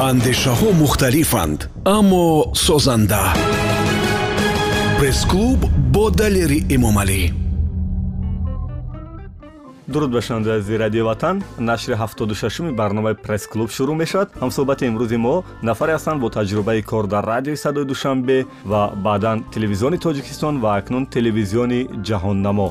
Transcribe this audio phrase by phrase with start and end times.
[0.00, 3.22] андешаҳо мухталифанд аммо созанда.
[4.98, 5.60] Пресс-клуб
[5.94, 7.22] бо далери эмомалӣ
[9.92, 11.44] дуруд ба шунавандаи радиои ватан.
[11.58, 14.28] Нашри 76уми барномаи пресс-клуб шурӯъ мешавад.
[14.42, 19.98] Ҳамсӯҳбати имрӯзи мо нафаре ҳастанд бо таҷрубаи кор дар радиои садои душанбе ва баъдан телевизиони
[19.98, 22.68] тоҷикистон ва акнун телевизиони ҷаҳоннамо.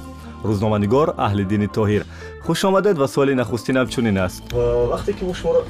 [0.50, 2.04] Рӯзноманигор аҳлиддини тоҳир
[2.46, 4.44] хуш омадед ва суоли нахустинам чунин аст?
[4.52, 5.62] Вақте ки мо шуморо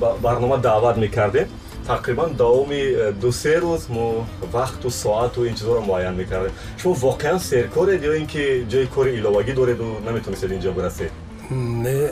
[0.00, 1.48] ба барнома даъват мекардем
[1.86, 6.52] тақрибан давоми дусе рӯз мо вақту соату ин чизоро муайян мекардем.
[6.78, 11.12] Шумо воқеан серкоред ё ин ки ҷои кори иловагӣ дореду наметонистед инҷо бирасед
[11.50, 12.10] не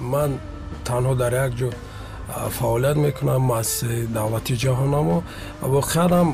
[0.00, 0.30] ман
[0.84, 1.70] танҳо дар як ҷо
[2.58, 5.16] фаъолият мекунам муассисаи давлати ҷаҳонамо
[5.62, 6.28] воқеанам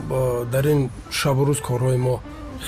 [0.53, 2.15] дар ин шабу рӯз корҳои мо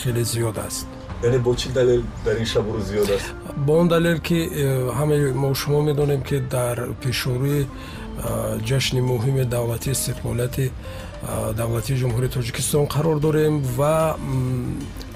[0.01, 0.87] хеле зиёд аст
[1.27, 3.29] яъне бо чӣ далел дар ин шабу рӯз зиёд аст
[3.67, 9.45] бо он далел ки э, ҳамаи мо шумо медонем ки дар пешорӯи э, ҷашни муҳими
[9.45, 14.17] давлати истиқлолияти э, давлати ҷумҳурии тоҷикистон қарор дорем ва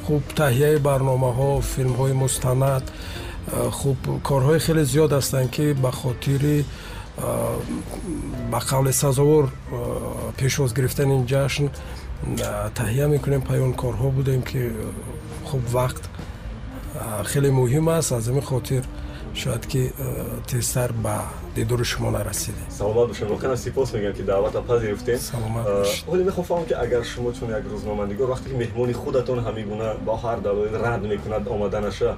[0.07, 2.85] хуб таҳияи барномаҳо филмҳои мустанад
[3.79, 3.99] хуб
[4.29, 6.65] корҳои хеле зиёд ҳастанд ки ба хотири
[8.53, 9.45] ба қавле сазовор
[10.39, 11.67] пешвоз гирифтани ин ҷашн
[12.79, 14.61] таҳия мекунем паёнкорҳо будем ки
[15.51, 16.05] хуб вақт
[17.31, 18.13] хеле муҳим аст.
[18.13, 18.85] Аз ҳамин хотир
[19.35, 19.83] шояд ки
[20.51, 21.17] тезтар ба
[21.55, 22.67] дидори шумо нарасидем.
[22.71, 25.19] Саломат бошед воқеан сипос мегӯям ки даъвата пазирифтем
[26.13, 29.89] оле мехоҳам фаҳмам ки агар шумо чун як рӯзноманигор вақте ки меҳмони худатон ҳамин гуна
[30.07, 32.11] бо ҳар далоил рад мекунад омаданаша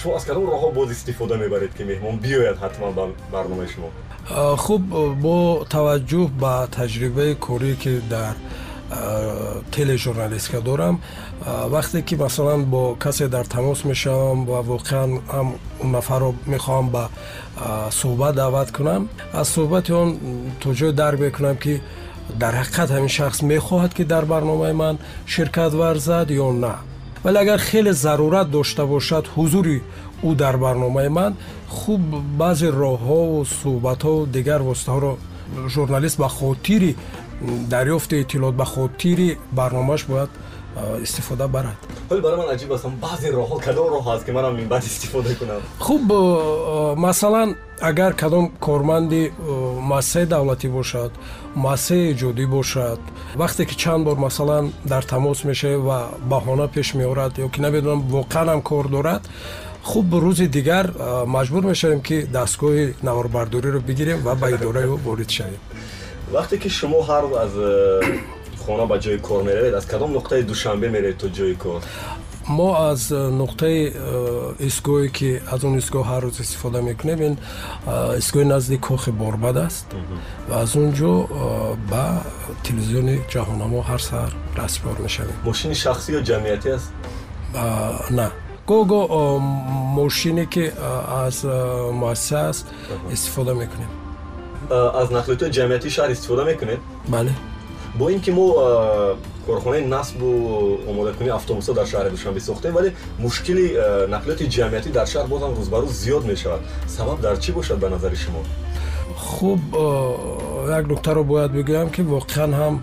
[0.00, 3.88] шумо аз кадом роҳҳо боз истифода мебаред ки меҳмон биёяд ҳатман ба барномаи шумо.
[4.64, 4.82] Хуб
[5.24, 5.36] бо
[5.74, 8.34] таваҷҷӯҳ ба таҷрибаи корие ки дар
[9.70, 11.00] тележурналистка дорам.
[11.46, 17.08] Вақте ки масалан бо касе дар тамос мешавам ва воқеан ҳам он нафарро мехоҳам ба
[17.90, 20.18] суҳбат даъват кунам аз суҳбати он
[20.60, 21.80] то ҷое дарк мекунам ки
[22.42, 26.74] дар ҳақиқат ҳамин шахс мехоҳад ки дар барномаи ман ширкат варзад ё на.
[27.24, 29.82] Вале агар хеле зарурат дошта бошад ҳузури
[30.22, 31.32] ӯ дар барномаи ман
[31.68, 32.00] хуб
[32.40, 35.12] баъзе роҳҳову суҳбатҳову дигар воситаҳоро
[35.68, 36.96] журналист ба хотири
[37.40, 40.30] дарёфти иттилоот ба хотири барномааш бояд
[41.02, 41.76] истифода барад.
[42.08, 45.60] Вале барои ман аҷиб астам баъзе роҳҳо кадом роҳ аст ки манам минбаъд истифода кунам.
[45.78, 46.02] Хуб
[46.96, 49.32] масалан агар кадом корманди
[49.90, 51.12] муассисаи давлатӣ бошад
[51.54, 53.00] муассисаи эҷодӣ бошад
[53.36, 55.98] вақте ки чанд бор масалан дар тамос мешавед ва
[56.32, 59.22] баҳона пеш меорад ё ки намедонам воқеанам кор дорад
[59.82, 60.86] хуб рӯзи дигар
[61.26, 65.60] маҷбур мешавем ки дастгоҳи наворбардориро бигирем ва ба идораи ӯ ворид шавем
[66.32, 68.18] вақте ки шумо ҳар аз э,
[68.64, 71.80] хона ба ҷои кор меравед аз кадом нуқтаи душанбе меравед то ҷои кор?
[72.48, 77.34] Мо аз э, нуқтаи э, истгоҳе ки аз он истгоҳ ҳар рӯз истифода мекунем ин
[78.20, 79.86] истгоҳи назди кохи борбад аст.
[80.48, 81.12] Ва аз он ҷо
[81.90, 82.04] ба
[82.66, 85.36] телевизиони ҷаҳонамо ҳар саҳар расбор мешавем.
[85.44, 86.90] Мошини шахсӣ ё ҷамъиятӣ аст?
[88.18, 88.28] На.
[88.70, 89.04] Гоҳ-гоҳ
[89.98, 90.64] мошине ки
[91.26, 91.36] аз
[92.00, 92.64] муассиса аст
[93.14, 93.99] истифода мекунем
[94.68, 97.32] аз нақлиётои ҷамъиятии шаҳр истифода мекунед бале
[97.94, 98.46] бо ин ки мо
[99.46, 100.26] корхонаи насбу
[100.90, 103.66] омодакунии автобусҳо дар шаҳри душанбе сохтем вале мушкили
[104.14, 106.60] нақлиёти ҷамъиятӣ дар шаҳр бозам рӯз ба рӯз зиёд мешавад
[106.96, 108.42] сабаб дар чӣ бошад ба назари шумо
[109.16, 109.60] хуб
[110.78, 112.74] як нуктаро бояд бигӯям ки воқеан ҳам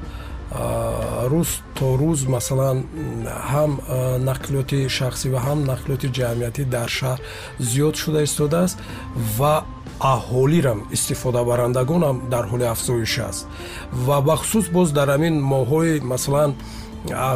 [1.31, 2.77] рӯз то рӯз масалан
[3.51, 3.71] ҳам
[4.29, 7.19] нақлиёти шахсӣ ва ҳам нақлиёти ҷамъиятӣ дар шаҳр
[7.69, 8.77] зиёд шуда истодааст
[9.37, 9.53] ва
[9.99, 13.47] аҳолирам истифодабарандагонам дар ҳоли афзоиш аст.
[13.91, 16.51] Ва бахусус боз дар ҳамин моҳҳои масалан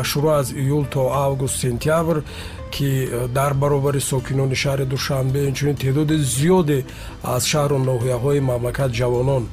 [0.09, 2.23] шурӯъ аз июл то август сентябр
[2.71, 2.89] ки
[3.37, 6.79] дар баробари сокинони шаҳри душанбе инчунин теъдоди зиёде
[7.23, 9.43] аз шаҳру ноҳияҳои мамлакат ҷавонон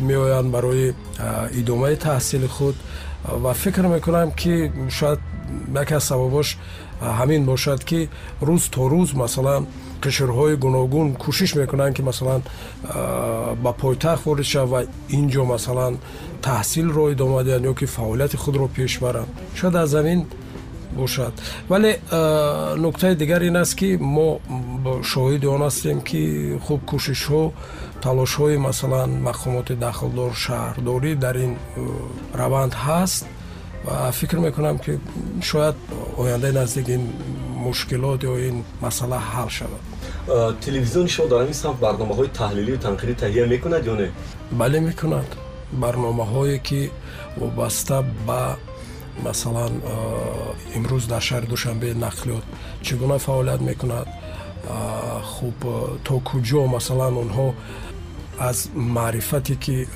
[0.00, 0.94] меоянд барои
[1.60, 2.76] идомаи таҳсили худ.
[3.24, 5.20] Ва фикр мекунам ки шояд
[5.82, 6.48] яке аз сабабош
[7.18, 8.08] ҳамин бошад ки
[8.48, 9.66] рӯз то рӯз масалан
[10.02, 12.42] қишрҳои гуногун кӯшиш мекунанд ки масалан
[13.64, 14.80] ба пойтахт ворид шавад ва
[15.18, 15.94] ин ҷо масалан
[16.42, 19.28] таҳсилро идома диҳанд ё ки фаъолияти худро пеш баранд.
[19.58, 20.20] Шояд аз замин
[20.92, 21.32] бошад.
[21.68, 22.00] Вале
[22.76, 24.40] нуктаи дигар ин аст ки мо
[25.12, 26.22] шоҳиди он ҳастем ки
[26.66, 27.52] хуб кӯшишҳо
[28.04, 31.52] талошҳои масалан мақомоти дахлдор шаҳрдорӣ дар ин
[32.40, 33.26] раванд ҳаст
[34.12, 34.98] фикр мекунам ки
[35.42, 35.76] шояд
[36.18, 37.02] ояндаи наздик ин
[37.64, 39.82] мушкилот ё ин масъала ҳал шавад.
[40.64, 44.08] Телевизиони шумо дар ҳамин самт барномаҳои таҳлилию танқидӣ таҳия мекунад ё не?
[44.50, 45.28] Бале мекунад.
[45.72, 46.90] Барномаҳое ки
[47.36, 48.56] вобаста ба
[49.26, 49.72] масалан
[50.76, 52.44] имрӯз дар шаҳри душанбе нақлиёт
[52.84, 54.08] чӣ гуна фаъолият мекунад?
[55.32, 55.58] Хуб
[56.04, 57.46] то куҷо масалан онҳо
[58.40, 59.86] аз маърифате ки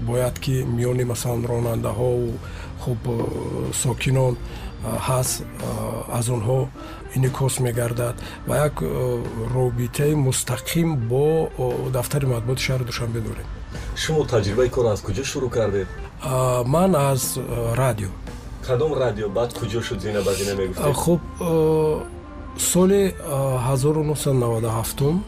[0.00, 2.32] бояд ки миёни масалан ронандаҳову
[2.80, 2.98] хуб
[3.72, 4.36] сокинон
[5.08, 5.44] ҳаст
[6.18, 6.58] аз онҳо
[7.16, 8.16] инъикос мегардад
[8.48, 8.74] ва як
[9.54, 11.24] робитаи мустақим бо
[11.96, 13.46] дафтари матбуоти шаҳри душанбе дорем.
[14.02, 15.88] Шумо таҷрибаи кор аз куҷо шурӯъ кардед?
[16.74, 17.22] Ман аз
[17.82, 18.10] радио.
[18.66, 19.28] Кадом радио?
[19.28, 21.20] Баъд куҷо шуд зина ба зина мегуфтед хуб
[22.58, 25.18] соли 1997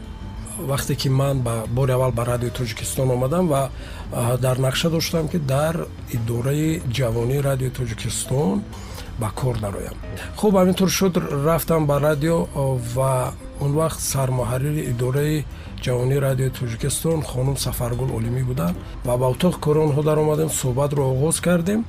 [0.59, 3.69] вақте ки ман ба бори аввал ба радиои тоҷикистон омадам ва
[4.39, 8.61] дар нақша доштам ки дар идораи ҷавонии радиои тоҷикистон
[9.19, 9.95] ба кор дароям
[10.35, 12.47] хуб ҳамин тур шуд рафтам ба радио
[12.95, 15.45] ва он вақт сармуҳаррири идораи
[15.85, 21.37] ҷавонии радиои тоҷикистон хонум сафаргул олимӣ буданд ва ба утоқи кори онҳо даромадем суҳбатро оғоз
[21.47, 21.81] кардем.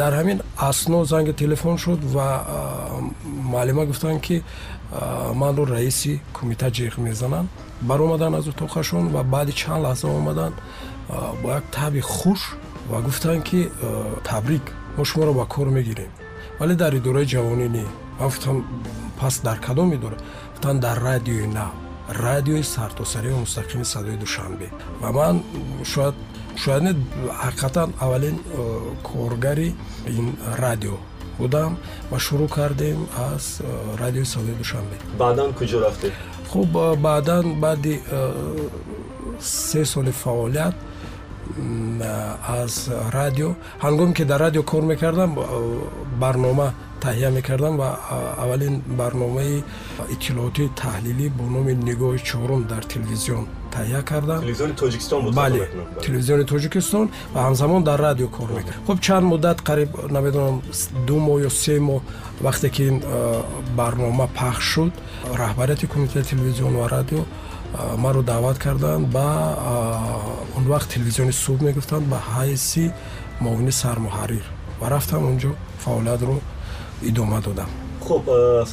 [0.00, 0.38] Дар ҳамин
[0.70, 2.26] асно занги телефон шуд ва
[3.52, 4.42] муаллима гуфтанд ки
[5.34, 7.48] манро раиси кумита ҷиғ мезананд
[7.80, 10.54] баромаданд аз утоқашон ва баъди чанд лаҳза омаданд
[11.42, 12.40] бо як таби хуш
[12.90, 13.70] ва гуфтанд ки
[14.24, 14.64] табрик
[14.96, 16.10] мо шуморо ба кор мегирем.
[16.58, 17.84] Вале дар идораи ҷавонӣ не.
[18.18, 18.56] Ман гуфтам
[19.18, 20.16] пас дар кадом идора?
[20.52, 21.72] Гуфтанд дар радиои нав
[22.08, 24.68] радиои сартосарии мустақими садои душанбе.
[25.00, 25.42] Ва ман
[25.84, 26.14] шояд
[26.56, 26.92] шояд не
[27.44, 28.38] ҳақиқатан аввалин
[29.02, 29.74] коргари
[30.06, 30.96] ин радио
[31.38, 31.76] будам
[32.10, 33.00] ва шурӯъ кардем
[33.34, 33.64] аз э,
[34.02, 34.96] радиои садои душанбе.
[35.18, 36.12] Баъдан куҷо рафтед
[36.50, 38.00] хуб э, баъдан баъди
[39.40, 40.74] се соли фаъолият
[42.62, 43.48] аз радио.
[43.84, 45.36] Ҳангоме ки дар радио кор мекардам
[46.22, 46.68] барнома
[47.02, 47.88] таҳия мекардам ва
[48.42, 49.64] аввалин барномаи
[50.14, 53.44] иттилоотии таҳлилӣ бо номи нигоҳи чорум дар телевизион
[53.76, 54.40] таҳия кардам.
[55.42, 55.68] Бале
[56.06, 60.56] телевизиони тоҷикистон ва ҳамзамон дар радио кор мекард хуб чанд муддат қариб намедонам
[61.06, 62.00] ду моҳ ё се моҳ
[62.46, 62.96] вақте ки ин
[63.78, 64.92] барнома пахш шуд
[65.42, 67.22] раҳбарияти кумитаи телевизион ва радио
[68.04, 69.26] маро даъват карданд ба
[70.56, 72.84] он вақт телевизиони суб мегуфтанд ба ҳайси
[73.40, 74.44] муовини сармуҳаррир.
[74.80, 75.50] Ва рафтам онҷо
[75.84, 76.36] фаъолиятро
[77.10, 77.70] идома додам.
[78.06, 78.22] Хуб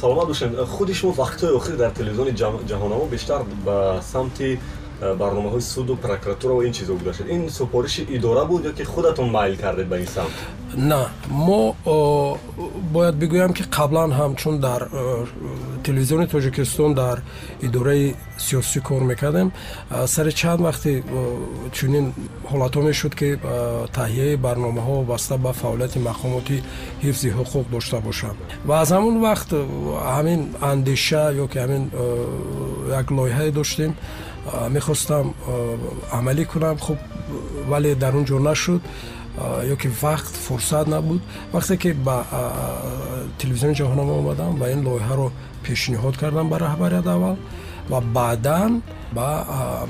[0.00, 2.32] саломат бошед худи шумо вақтҳои охир дар телевизиони
[2.70, 3.76] ҷаҳонамо бештар ба
[4.12, 4.58] самти
[5.00, 9.56] барномаҳои суду прокуратура ва ин чизо гузаштед ин супориши идора буд ё ки худатон майл
[9.56, 10.32] кардед ба ин самт?
[10.76, 11.76] На мо
[12.92, 14.88] бояд бигӯям ки қаблан ҳам чун дар
[15.84, 17.22] телевизиони тоҷикистон дар
[17.60, 19.52] идораи сиёсӣ кор мекардем.
[20.06, 21.02] Сари чанд вақте
[21.72, 22.12] чунин
[22.50, 23.38] ҳолатҳо мешуд ки
[23.98, 26.62] таҳияи барномаҳо вобаста ба фаъолияти мақомоти
[27.04, 28.38] ҳифзи ҳуқуқ дошта бошанд.
[28.68, 29.50] Ва аз ҳамон вақт
[30.16, 30.40] ҳамин
[30.72, 31.84] андеша ё ки ҳамин
[33.00, 33.92] як лоиҳае доштем
[34.76, 35.34] мехостам
[36.12, 36.78] амалӣ кунам.
[36.78, 36.98] Хуб
[37.68, 38.82] вале дар он ҷо нашуд
[39.72, 41.22] ё ки вақт фурсат набуд.
[41.52, 42.16] Вақте ки ба
[43.38, 45.30] телевизиони ҷаҳонома омадам ва ин лоиҳаро
[45.64, 47.36] пешниҳод кардам ба раҳбарият аввал
[47.90, 48.82] ва баъдан
[49.12, 49.28] ба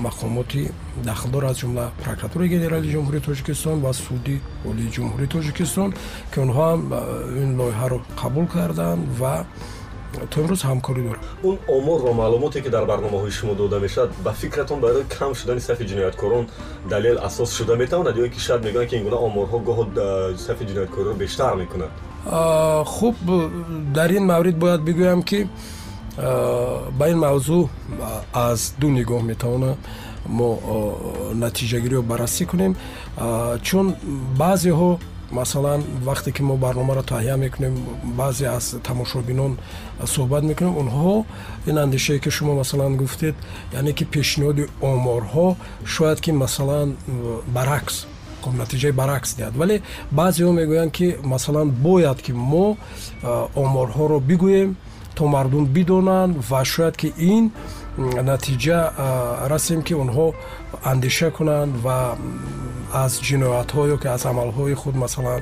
[0.06, 0.70] мақомоти
[1.04, 4.36] дахлдор аз ҷумла прокуратураи генералии ҷумҳурии тоҷикистон ва суди
[4.68, 5.90] олии ҷумҳурии тоҷикистон
[6.32, 6.80] ки онҳо ҳам
[7.42, 9.34] ин лоиҳаро қабул карданд ва
[10.30, 11.22] то имрӯз ҳамкорӣ дорам.
[11.42, 15.60] Он омор ва маълумоте ки дар барномаҳои шумо дода мешавад ба фикратон барои кам шудани
[15.60, 16.44] сафи ҷинояткорон
[16.88, 19.84] далел асос шуда метавонад ё ки шояд мегӯянд ки ин гуна оморҳо гоҳо
[20.46, 21.90] сафи ҷинояткориро бештар мекунад
[22.86, 23.16] хуб
[23.94, 25.48] дар ин маврид бояд бигӯям ки
[26.98, 27.68] ба ин мавзӯъ
[28.34, 29.76] аз ду нигоҳ метавонад
[30.26, 30.48] мо
[31.34, 32.72] натиҷагириро баррасӣ кунем
[33.62, 33.86] чун
[34.38, 34.98] баъзеҳо
[35.30, 37.74] масалан вақте ки мо барномаро таҳия мекунем
[38.20, 39.52] баъзе аз тамошобинон
[40.14, 41.24] суҳбат мекунем онҳо
[41.70, 43.34] ин андешае ки шумо масалан гуфтед
[43.78, 46.88] яъне ки пешниҳоди оморҳо шояд ки масалан
[47.56, 47.96] баръакс
[48.62, 49.54] натиҷаи баръакс диҳад.
[49.60, 49.76] Вале
[50.18, 52.66] баъзеҳо мегӯянд ки масалан бояд ки мо
[53.64, 54.70] оморҳоро бигӯем
[55.16, 57.44] то мардум бидонанд ва шояд ки ин
[58.30, 58.78] натиҷа
[59.52, 60.26] расем ки онҳо
[60.92, 61.98] андеша кунанд ва
[62.92, 65.40] аз ҷиноятҳо ё ки аз амалҳои худ масалан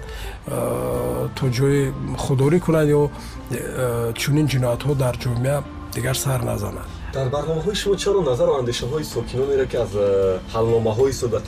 [1.37, 1.83] то ҷое
[2.25, 3.03] худдорӣ кунанд ё
[4.21, 5.59] чунин ҷиноятҳо дар ҷомеа
[5.95, 9.93] дигар сар назананд дар барномаҳои шумо чаро назару андешаҳои сокинонеро ки аз
[10.55, 11.41] ҳалномаҳои суд ва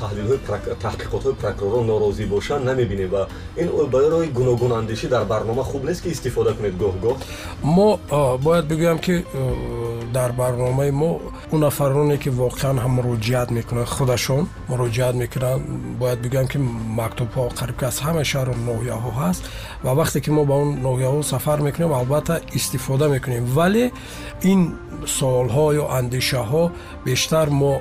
[0.84, 3.22] таҳқиқотҳои прокуророн норозӣ бошанд намебинем ва
[3.62, 7.16] ин барои гуногунандешӣ дар барнома хуб нест ки истифода кунед гоҳ-гоҳ
[7.76, 7.88] мо
[8.46, 9.14] бояд бигӯям ки
[10.12, 11.20] дар барномаи мо
[11.52, 15.62] он нафароне ки воқеан ҳам муроҷиат мекунанд худашон муроҷиат мекунанд.
[16.00, 16.58] Бояд бигӯям ки
[17.00, 19.42] мактубҳо қариб ки аз ҳамаи шаҳру ноҳияҳо ҳаст
[19.84, 23.44] ва вақте ки мо ба он ноҳияҳо сафар мекунем албатта истифода мекунем.
[23.58, 23.84] Вале
[24.42, 24.60] ин
[25.50, 26.64] суолҳо ё андешаҳо
[27.04, 27.72] бештар мо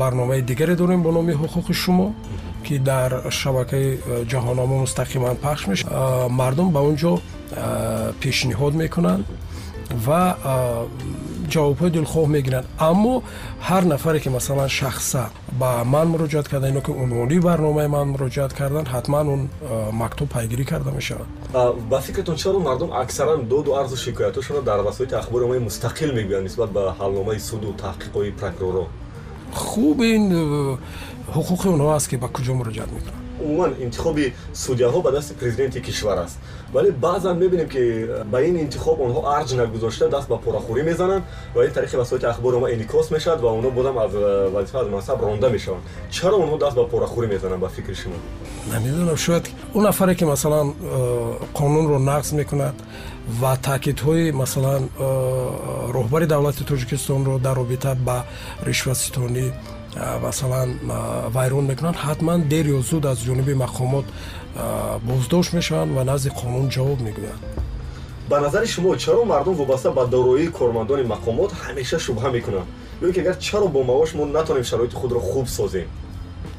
[0.00, 2.14] барномаи дигаре дорем бо номи ҳуқуқи шумо
[2.64, 3.98] ки дар шабакаи
[4.30, 6.30] ҷаҳонома мустақиман пахш мешавад.
[6.30, 7.12] Мардум ба он ҷо
[8.22, 9.24] пешниҳод мекунанд
[10.06, 10.36] ва
[11.52, 13.14] ҷавобҳои дилхоҳ мегиранд аммо
[13.68, 15.22] ҳар нафаре ки масалан шахса
[15.60, 19.40] ба ман муроҷиат карда ино ки унвони барномаи ман муроҷиат карданд ҳатман он
[19.92, 21.28] мактуб пайгирӣ карда мешавад.
[21.90, 26.70] Ба фикртон чаро мардум аксаран доду арзу шикоятошонро дар васоити ахбори оммаи мустақил мегӯянд нисбат
[26.76, 28.86] ба ҳалномаи суду таҳқиқҳои прокурорро
[29.54, 30.24] хуб ин
[31.34, 36.18] ҳуқуқи онҳо аст ки ба куҷо муроҷиат мекунанд умуман интихоби судяҳо ба дасти президенти кишвар
[36.18, 36.38] аст.
[36.72, 41.24] Вале баъзан мебинем ки ба ин интихоб онҳо арҷ нагузошта даст ба порахӯрӣ мезананд
[41.54, 44.88] ва ин тариқи васоити ахбори омма инъикос мешавад ва онҳо бозам аз э, вазифа аз
[44.88, 45.82] мансаб ронда мешаванд.
[46.10, 48.16] Чаро онҳо даст ба порахӯрӣ мезананд ба фикри шумо?
[48.72, 49.16] Намедонам.
[49.16, 52.74] Шояд он нафаре ки масалан э, қонунро нақз мекунад
[53.40, 58.24] ва таъкидҳои масалан э, роҳбари давлати тоҷикистонро дар робита ба
[58.66, 59.52] ришватситонӣ
[60.22, 60.78] масалан
[61.36, 64.06] вайрон мекунанд ҳатман дер ё зуд аз ҷониби мақомот
[65.08, 67.42] боздошт мешаванд ва назди қонун ҷавоб мегӯянд
[68.28, 72.68] ба назари шумо чаро мардум вобаста ба дороии кормандони мақомот ҳамеша шубҳа мекунанд
[73.02, 75.88] ё ки агар чаро бо маош мо натонем шароити худро хуб созем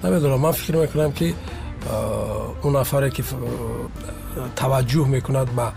[0.04, 1.36] намедонам ман фикр мекунам ки
[2.64, 3.24] он нафаре ки
[4.56, 5.74] таваҷҷӯҳ мекунад ба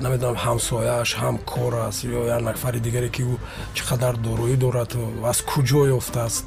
[0.00, 3.36] намедонам ҳамсояаш ҳамкор аст ё як нафари дигаре ки ӯ
[3.74, 4.92] чӣ қадар дороӣ дорад
[5.30, 6.46] аз куҷо ёфтааст.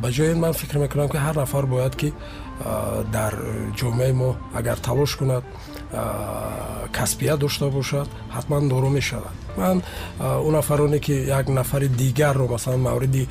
[0.00, 2.08] Ба ҷои ман фикр мекунам ки ҳар нафар бояд ки
[3.16, 3.32] дар
[3.78, 5.44] ҷомеаи мо агар талош кунад
[6.96, 9.34] касбият дошта бошад ҳатман доро мешавад.
[9.56, 9.82] Ман
[10.46, 13.28] он нафароне ки як нафари дигарро масалан мавриди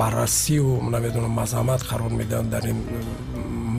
[0.00, 2.78] баррасию намедонам мазаммат қарор медиҳанд дар ин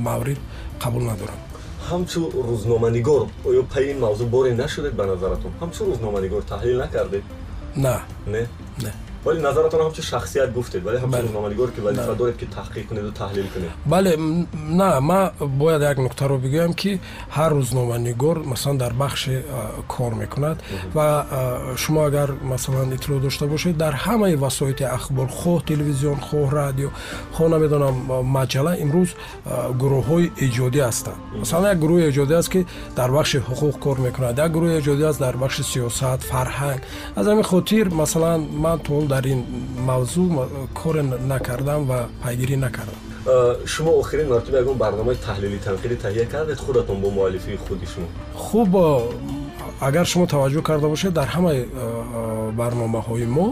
[0.08, 0.40] маврид
[0.84, 1.51] қабул надорам
[1.92, 5.52] ҳамчу рӯзноманигор оё пайи ин мавзӯъ боре нашудед ба назаратон.
[5.62, 7.24] ҳамчу рӯзноманигор таҳлил накардед?
[7.76, 7.96] На.
[8.34, 8.44] Не
[9.22, 13.12] не вале назаратон ҳамчун шахсият гуфтед вале ҳамчун рӯзноманигор ки вазифа доред ки таҳқиқ кунеду
[13.12, 13.70] таҳлил кунед.
[13.86, 17.00] Бале на ман бояд як нуктаро бигӯям ки
[17.38, 19.44] ҳар рӯзноманигор масалан дар бахше
[19.88, 20.58] кор мекунад.
[20.94, 21.26] Ва
[21.78, 26.90] шумо агар масалан иттилоъ дошта бошед дар ҳамаи васоити ахбор хоҳ телевизион хоҳ радио
[27.36, 27.96] хоҳ намедонам
[28.38, 29.10] маҷалла имрӯз
[29.82, 31.18] гурӯҳҳои эҷодӣ ҳастанд.
[31.40, 34.38] Масалан як гурӯҳи эҷодӣ аст ки дар бахши ҳуқуқ кор мекунад.
[34.38, 36.82] Як гурӯҳи эҷодӣ аст дар бахши сиёсат фарҳанг.
[37.16, 39.40] Аз ҳамин хотир масалан ман то дар ин
[39.90, 40.26] мавзӯъ
[40.80, 41.04] коре
[41.34, 43.00] накардам ва пайгирӣ накардам.
[43.74, 46.60] Шумо охирин мартаба ягон барномаи таҳлили танқидӣ таҳия кардед?
[46.66, 48.08] Худатон бо муаллифии худи шумо?
[48.46, 48.74] Хуб
[49.88, 51.60] агар шумо таваҷҷӯҳ карда бошед дар ҳамаи
[52.60, 53.48] барномаҳои мо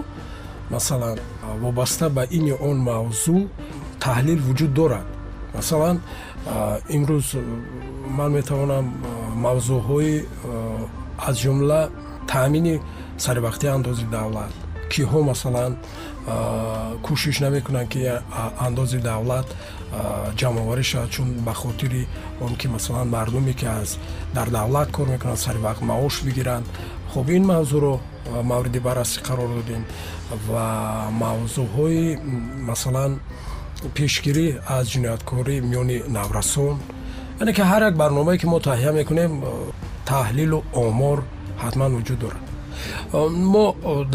[0.76, 1.18] масалан
[1.64, 3.40] вобаста ба ин ё он мавзӯъ
[4.06, 5.06] таҳлил вуҷуд дорад.
[5.58, 5.96] Масалан
[6.96, 7.28] имрӯз
[8.18, 8.86] ман метавонам
[9.46, 10.14] мавзӯъҳои
[11.28, 11.82] аз ҷумла
[12.32, 12.76] таъмини
[13.26, 14.54] саривақтии андози давлат
[14.94, 15.72] киҳо масалан
[17.06, 18.02] кӯшиш намекунанд ки
[18.68, 19.48] андози давлат
[20.40, 22.08] ҷамъоварӣ шавад чун ба хотири
[22.46, 23.90] он ки масалан мардуме ки аз
[24.34, 26.66] дар давлат кор мекунанд сари вақт маош бигиранд.
[27.14, 27.94] Хуб ин мавзӯъро
[28.52, 29.84] мавриди баррасӣ қарор додем
[30.48, 30.66] ва
[31.22, 32.06] мавзӯъҳои
[32.70, 33.12] масалан
[33.96, 36.76] пешгирӣ аз ҷинояткорӣ миёни наврасон.
[37.40, 39.32] Яъне ки ҳар як барномае ки мо таҳия мекунем
[40.12, 41.20] таҳлилу омор
[41.64, 42.49] ҳатман вуҷуд дорад
[43.54, 43.66] мо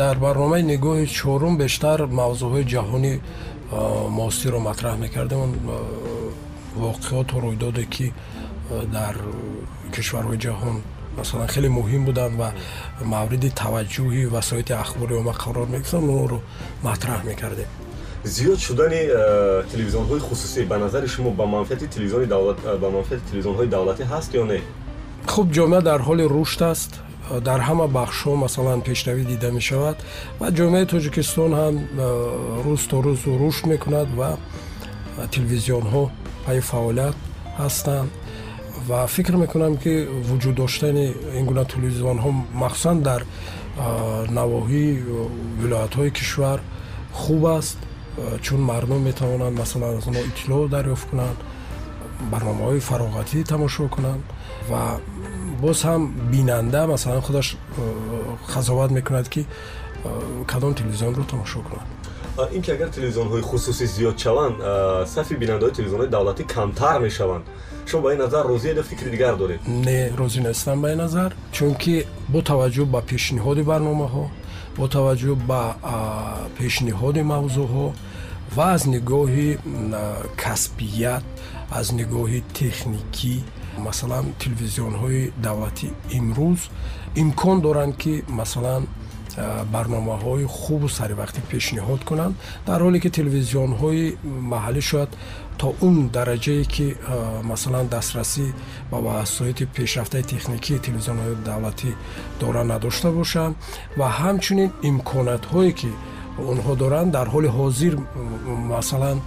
[0.00, 3.14] дар барномаи нигоҳи чорум бештар мавзӯъҳои ҷаҳони
[4.18, 5.52] муосирро матраҳ мекардем он
[6.84, 8.06] воқеоту рӯйдоде ки
[8.96, 9.14] дар
[9.94, 10.76] кишварҳои ҷаҳон
[11.18, 12.48] масалан хеле муҳим буданд ва
[13.14, 16.38] мавриди таваҷҷӯҳи васоити ахбори омма қарор мегирифтанд онро
[16.88, 17.70] матраҳ мекардем
[18.36, 19.00] зиёд шудани
[19.72, 24.44] телевизионҳои хусусӣ ба назари шумо ба манфиати телевизиони давлат ба манфиати телевизионҳои давлатӣ ҳаст ё
[24.52, 24.60] не
[25.32, 26.92] хуб ҷомеа дар ҳоли рушд аст
[27.48, 29.96] дар ҳама бахшҳо масалан пешравӣ дида мешавад
[30.40, 31.74] ва ҷомеаи тоҷикистон ҳам
[32.66, 34.30] рӯз то рӯз рушд мекунад ва
[35.34, 36.04] телевизионҳо
[36.44, 37.16] пайи фаъолият
[37.62, 38.10] ҳастанд.
[38.88, 39.94] Ва фикр мекунам ки
[40.28, 41.06] вуҷуд доштани
[41.38, 42.30] ин гуна телевизионҳо
[42.62, 43.22] махсусан дар
[44.38, 45.02] навоҳии
[45.62, 46.58] вилоятҳои кишвар
[47.12, 47.78] хуб аст
[48.44, 51.38] чун мардум метавонанд масалан аз онҳо иттилоъ дарёфт кунанд
[52.32, 54.22] барномаҳои фароғатӣ тамошо кунанд
[54.70, 54.82] ва
[55.62, 57.56] боз ҳам бинанда масалан худаш
[58.54, 59.46] қазоват мекунад ки
[60.46, 61.86] кадом телевизионро тамошо кунад.
[62.52, 64.56] Ин ки агар телевизионҳои хусусӣ зиёд шаванд
[65.14, 67.44] сафи бинандаҳои телевизионҳои давлатӣ камтар мешаванд
[67.86, 69.60] шумо ба ин назар розиед фикри дигар доред?
[69.68, 74.24] Не розӣ нестам ба ин назар чунки бо таваҷҷӯҳ ба пешниҳоди барномаҳо
[74.78, 75.62] бо таваҷҷӯҳ ба
[76.58, 77.86] пешниҳоди мавзӯъҳо
[78.56, 79.48] ва аз нигоҳи
[80.42, 81.24] касбият
[81.78, 83.36] аз нигоҳи техникӣ
[83.86, 85.88] масалан телевизионҳои давлатӣ
[86.18, 86.60] имрӯз
[87.22, 88.82] имкон доранд ки масалан
[89.74, 92.34] барномаҳои хубу саривақтӣ пешниҳод кунанд
[92.68, 94.04] дар ҳоле ки телевизионҳои
[94.52, 95.10] маҳаллӣ шояд
[95.60, 96.86] то он дараҷае ки
[97.50, 98.46] масалан дастрасӣ
[98.90, 101.90] ба васоити пешрафтаи техникии телевизионҳои давлатӣ
[102.40, 103.54] дора надошта бошанд
[103.98, 105.90] ва ҳамчунин имконатҳое ки
[106.52, 107.94] онҳо доранд дар ҳоли ҳозир
[108.74, 109.18] масалан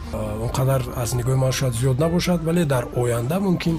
[0.43, 3.75] он қадар аз нигоҳи ман шояд зиёд набошад вале дар оянда мумкин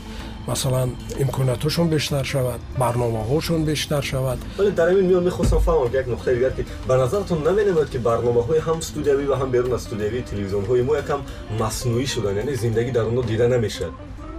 [0.51, 0.89] масалан
[1.23, 4.39] имкониятҳошон бештар шавад барномаҳошон бештар шавад.
[4.59, 8.61] Вале дар ин миён мехостам фаҳмам як нуқтаи дигар ки ба назартон наменамояд ки барномаҳои
[8.67, 11.21] ҳам студиявӣ ва ҳам берун аз студиявии телевизионҳои мо якам
[11.61, 13.95] маснуӣ шуданд яъне зиндагӣ дар онҳо дида намешавад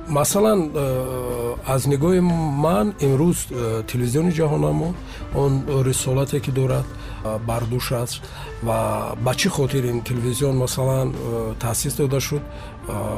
[0.10, 2.20] масалан э, аз нигоҳи
[2.66, 4.94] ман имрӯз э, телевизиони ҷаҳонамо
[5.36, 5.52] он
[5.90, 8.22] рисолате ки дорад э, бардӯш аст
[8.64, 11.14] ва ба чӣ хотир ин телевизион масалан
[11.60, 12.42] таъсис дода шуд?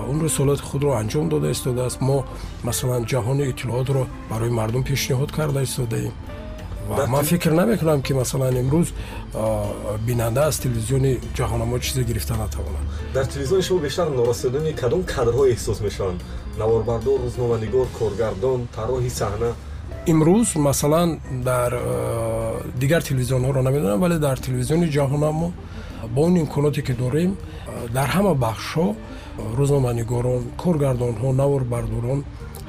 [0.09, 2.01] Он рисолати худро анҷом дода истодааст.
[2.01, 2.25] Мо
[2.63, 6.13] масалан ҷаҳони иттилоотро барои мардум пешниҳод карда истодаем.
[6.89, 8.87] Ва ман фикр намекунам ки масалан имрӯз
[10.07, 12.85] бинанда аз телевизиони ҷаҳонамо чизе гирифта натавонад.
[13.13, 16.19] Дар телевизиони шумо бештар норасидани кадом кадрҳо эҳсос мешаванд
[16.57, 19.51] наворбардор рӯзноманигор коргардон тарроҳи саҳна.
[20.11, 21.09] Имрӯз масалан
[21.49, 21.71] дар
[22.81, 25.47] дигар телевизионҳоро намедонам вале дар телевизиони ҷаҳонамо
[26.13, 27.31] бо он имконоте ки дорем
[27.93, 28.87] дар ҳама бахшҳо
[29.59, 32.19] рӯзноманигорон коргардонҳо наворбардорон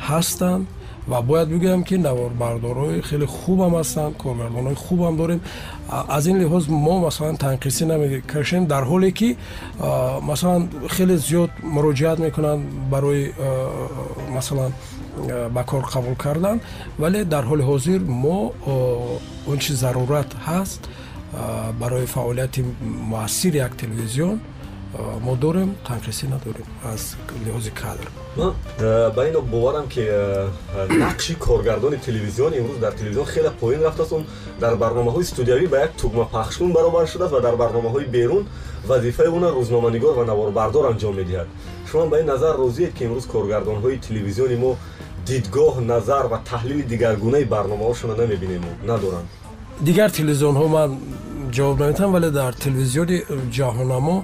[0.09, 0.67] ҳастанд
[1.07, 5.41] ва бояд бигӯям ки наворбардорҳои хеле хубам ҳастанд коргардонҳои хубам дорем
[6.17, 9.37] аз ин лиҳоз мо масалан танқисӣ намекашем дар ҳоле ки
[10.31, 10.63] масалан
[10.95, 13.33] хеле зиёд муроҷиат мекунанд барои
[14.37, 14.73] масалан
[15.55, 16.61] ба кор қабул кардан
[16.99, 18.53] вале дар ҳоли ҳозир мо
[19.51, 20.83] он чи зарурат ҳаст
[21.81, 22.65] барои фаъолияти
[23.13, 24.41] муассири як телевизион
[25.27, 28.07] мо дорем танқисӣ надорем аз лиҳози кадр.
[28.37, 28.53] Ман
[29.17, 30.03] ба ино боварам ки
[31.05, 34.13] нақши коргардони телевизион имрӯз дар телевизион хеле поин рафтааст.
[34.13, 34.25] Он
[34.61, 38.47] дар барномаҳои студиявӣ ба як тугмапахшкун баробар шудааст ва дар барномаҳои берун
[38.87, 41.49] вазифаи уна рӯзноманигор ва наворбардор анҷом медиҳад.
[41.91, 44.77] Шумо ба ин назар розиед ки имрӯз коргардонҳои телевизиони мо
[45.29, 48.63] дидгоҳ назар ва таҳлили дигаргунаи барномаҳошона намебинем.
[48.91, 49.29] Надоранд
[49.89, 50.91] дигар телевизионҳо ман
[51.57, 53.19] ҷавоб наметам вале дар телевизиони
[53.57, 54.17] ҷаҳонамо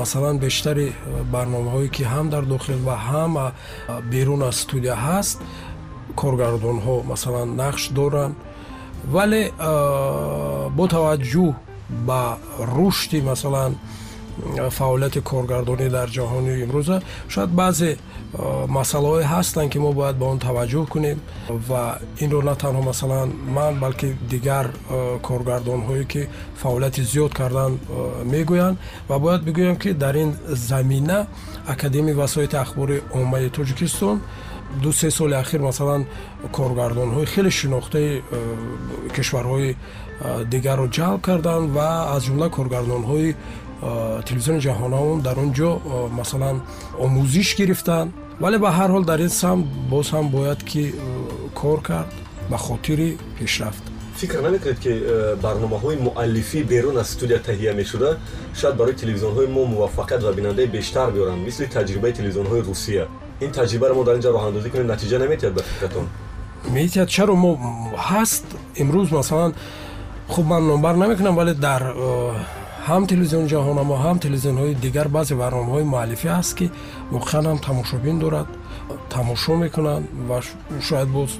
[0.00, 0.92] масалан бештари
[1.32, 3.32] барномаҳое ки ҳам дар дохил ва ҳам
[4.10, 5.40] берун аз студия ҳаст
[6.20, 8.34] коргардонҳо масалан нақш доранд.
[9.14, 9.42] Вале
[10.76, 11.52] бо таваҷҷӯҳ
[12.08, 12.22] ба
[12.76, 13.72] рушди масалан
[14.78, 16.96] фаъолияти коргардонӣ дар ҷаҳони имрӯза.
[17.32, 17.90] Шояд баъзе
[18.78, 21.18] масъалаҳое ҳастанд ки мо бояд ба он таваҷҷӯҳ кунем
[21.68, 21.82] ва
[22.24, 24.66] инро на танҳо масалан ман балки дигар
[25.26, 26.22] коргардонҳое ки
[26.62, 27.72] фаъолияти зиёд кардан
[28.32, 28.76] мегӯянд.
[29.08, 30.30] Ва бояд бигӯям ки дар ин
[30.68, 31.18] замина
[31.74, 34.16] академияи васоити ахбори оммаи тоҷикистон
[34.82, 36.06] ду се соли ахир масалан
[36.56, 38.22] коргардонҳои хеле шинохтаи
[39.14, 39.76] кишварҳои
[40.52, 43.34] дигарро ҷалб карданд ва аз ҷумла коргардонҳои
[44.28, 45.70] телевизиони ҷаҳонамон дар он ҷо
[46.20, 46.56] масалан
[47.04, 48.10] омӯзиш гирифтанд
[48.42, 50.82] вале ба ҳар ҳол дар ин самт боз ҳам бояд ки
[51.60, 52.12] кор кард
[52.50, 53.84] ба хотири пешрафт
[54.20, 54.92] фикр намекунед ки
[55.44, 58.08] барномаҳои муаллифӣ берун аз студия таҳия мешуда
[58.60, 63.04] шояд барои телевизионҳои мо муваффақият ва бинандаи бештар биёранд мисли таҷрибаи телевизионҳои русия.
[63.44, 66.06] Ин таҷрибаро мо дар ин ҷо роҳандозӣ кунем натиҷа наметиҳад ба фикратон
[66.78, 67.50] метиҳад чаро мо
[68.08, 68.46] ҳаст.
[68.82, 69.52] Имрӯз масалан
[70.28, 71.82] хуб ман номбар намекунам вале дар
[72.88, 76.66] ҳам телевизиони ҷаҳонамо ҳам телевизионҳои дигар баъзе барномаҳои муаллифӣ ҳаст ки
[77.16, 78.48] воқеан ҳам тамошобин дорад
[79.16, 80.38] тамошо мекунанд ва
[80.88, 81.30] шояд боз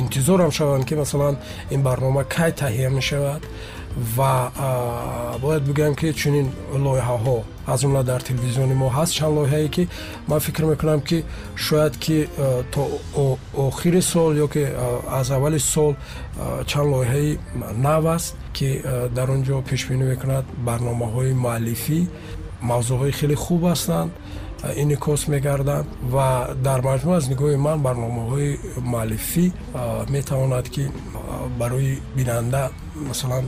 [0.00, 1.34] интизорам шаванд ки масалан
[1.74, 3.42] ин барнома кай таҳия мешавад
[4.16, 4.32] ва
[5.42, 6.46] бояд бигӯям ки чунин
[6.86, 7.38] лоиҳаҳо
[7.72, 9.12] аз ҷумла дар телевизиони мо ҳаст.
[9.18, 9.88] Чанд лоиҳае ки
[10.28, 11.18] ман фикр мекунам ки
[11.66, 12.18] шояд ки
[12.72, 12.82] то
[13.66, 14.64] охири сол ё ки
[15.18, 15.92] аз аввали сол
[16.70, 17.38] чанд лоиҳаи
[17.86, 18.68] нав аст ки
[19.16, 22.00] дар он ҷо пешбинӣ мекунад барномаҳои муаллифӣ
[22.70, 24.10] мавзӯъҳои хеле хуб ҳастанд
[24.82, 26.28] инъикос мегарданд ва
[26.66, 28.50] дар маҷмӯъ аз нигоҳи ман барномаҳои
[28.92, 29.44] муаллифӣ
[30.14, 30.84] метавонад ки
[31.60, 32.62] барои бинанда
[33.08, 33.44] масалан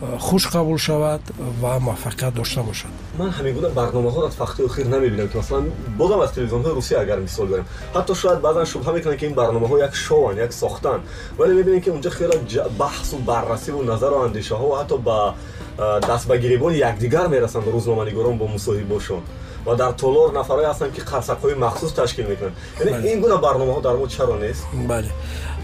[0.00, 1.20] хуш қабул шавад
[1.60, 2.90] ва муваффақият дошта бошад.
[3.18, 7.46] Ман ҳамин гуна барномаҳоро фақти охир намебинам ки масалан бозам аз телевизионҳои русия агар мисол
[7.46, 11.00] барем ҳатто шояд баъзан шубҳа мекунанд ки ин барномаҳо як шоуанд як сохтан
[11.38, 12.34] вале мебинем ки унҷа хело
[12.78, 15.34] баҳсу баррасиву назару андешаҳо ҳатто ба
[15.78, 19.22] даст ба гиребони якдигар мерасанд рӯзноманигорон бо мусоҳибошон.
[19.66, 22.54] Ва дар толор нафарое ҳастанд ки қарсакҳои махсус ташкил мекунанд.
[22.80, 24.62] Яъне ин гуна барномаҳо дар мо чаро нест?
[24.72, 25.10] Бале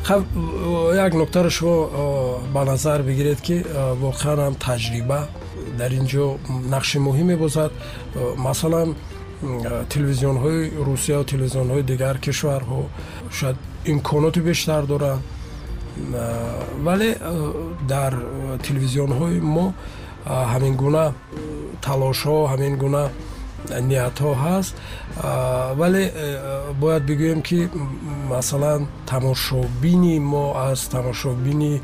[0.08, 3.64] як нуктаро шумо ба назар бигиред ки
[4.02, 5.28] воқеан ҳам таҷриба
[5.78, 6.38] дар ин ҷо
[6.74, 7.72] нақши муҳим мебозад.
[8.36, 8.88] Масалан
[9.92, 12.82] телевизионҳои русия ва телевизионҳои дигар кишварҳо
[13.30, 13.56] шояд
[13.92, 15.22] имконоти бештар доранд.
[16.86, 17.10] Вале
[17.88, 18.12] дар
[18.66, 19.66] телевизионҳои мо
[20.52, 21.06] ҳамин гуна
[21.86, 23.04] талошҳо ҳамин гуна
[23.88, 24.74] ниятҳо ҳаст
[25.80, 26.04] вале
[26.80, 27.68] бояд бигӯем ки
[28.32, 31.80] масалан тамошобини мо аз тамошобини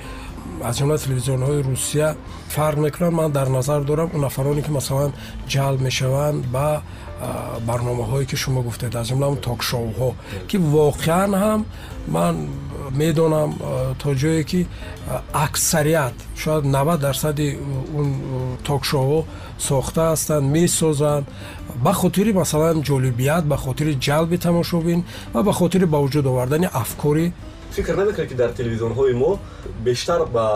[0.63, 2.17] аз ҷумла телевизионҳои русия
[2.55, 3.15] фарқ мекунанд.
[3.15, 5.13] Ман дар назар дорам он нафароне ки масалан
[5.49, 6.83] ҷалб мешаванд ба
[7.67, 10.11] барномаҳое ки шумо гуфтед аз ҷумла токшоуҳо
[10.49, 11.61] ки воқеан ҳам
[12.17, 12.35] ман
[13.01, 13.51] медонам
[14.01, 14.61] то ҷое ки
[15.33, 17.59] аксарият шояд 90 дарсади
[17.99, 18.07] он
[18.69, 19.21] токшоуҳо
[19.59, 21.27] сохта ҳастанд месозанд.
[21.85, 25.01] Ба хотири масалан ҷолибият ба хотири ҷалби тамошобин
[25.35, 27.33] ва ба хотири ба вуҷуд овардани афкори
[27.77, 29.39] фикр намекунед ки дар телевизионҳои мо
[29.85, 30.47] бештар ба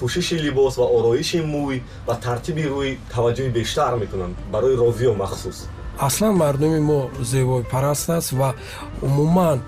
[0.00, 5.58] пӯшиши либос ва ороиши мӯй ва тартиби рӯй таваҷҷӯҳи бештар мекунанд барои розиё махсус.
[5.98, 8.54] Аслан мардуми мо зебойпараст аст ва
[9.02, 9.58] умуман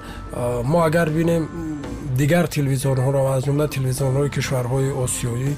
[0.65, 1.43] мо агар бинем
[2.21, 5.53] дигар телевизионҳоро аз ҷумла телевизионҳои кишварҳои осиёӣ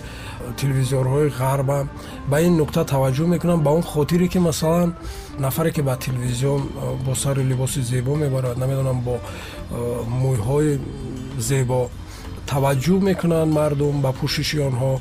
[0.60, 1.86] телевизорҳои ғарбам
[2.30, 4.94] ба ин нукта таваҷҷӯҳ мекунам ба он хотире ки масалан
[5.38, 6.60] нафаре ки ба телевизион
[7.04, 9.14] бо сари либоси зебо мебарад намедонам бо
[10.22, 10.78] мӯйҳои
[11.38, 11.90] зебо
[12.46, 14.92] таваҷҷӯҳ мекунанд мардум ба пӯшиши онҳо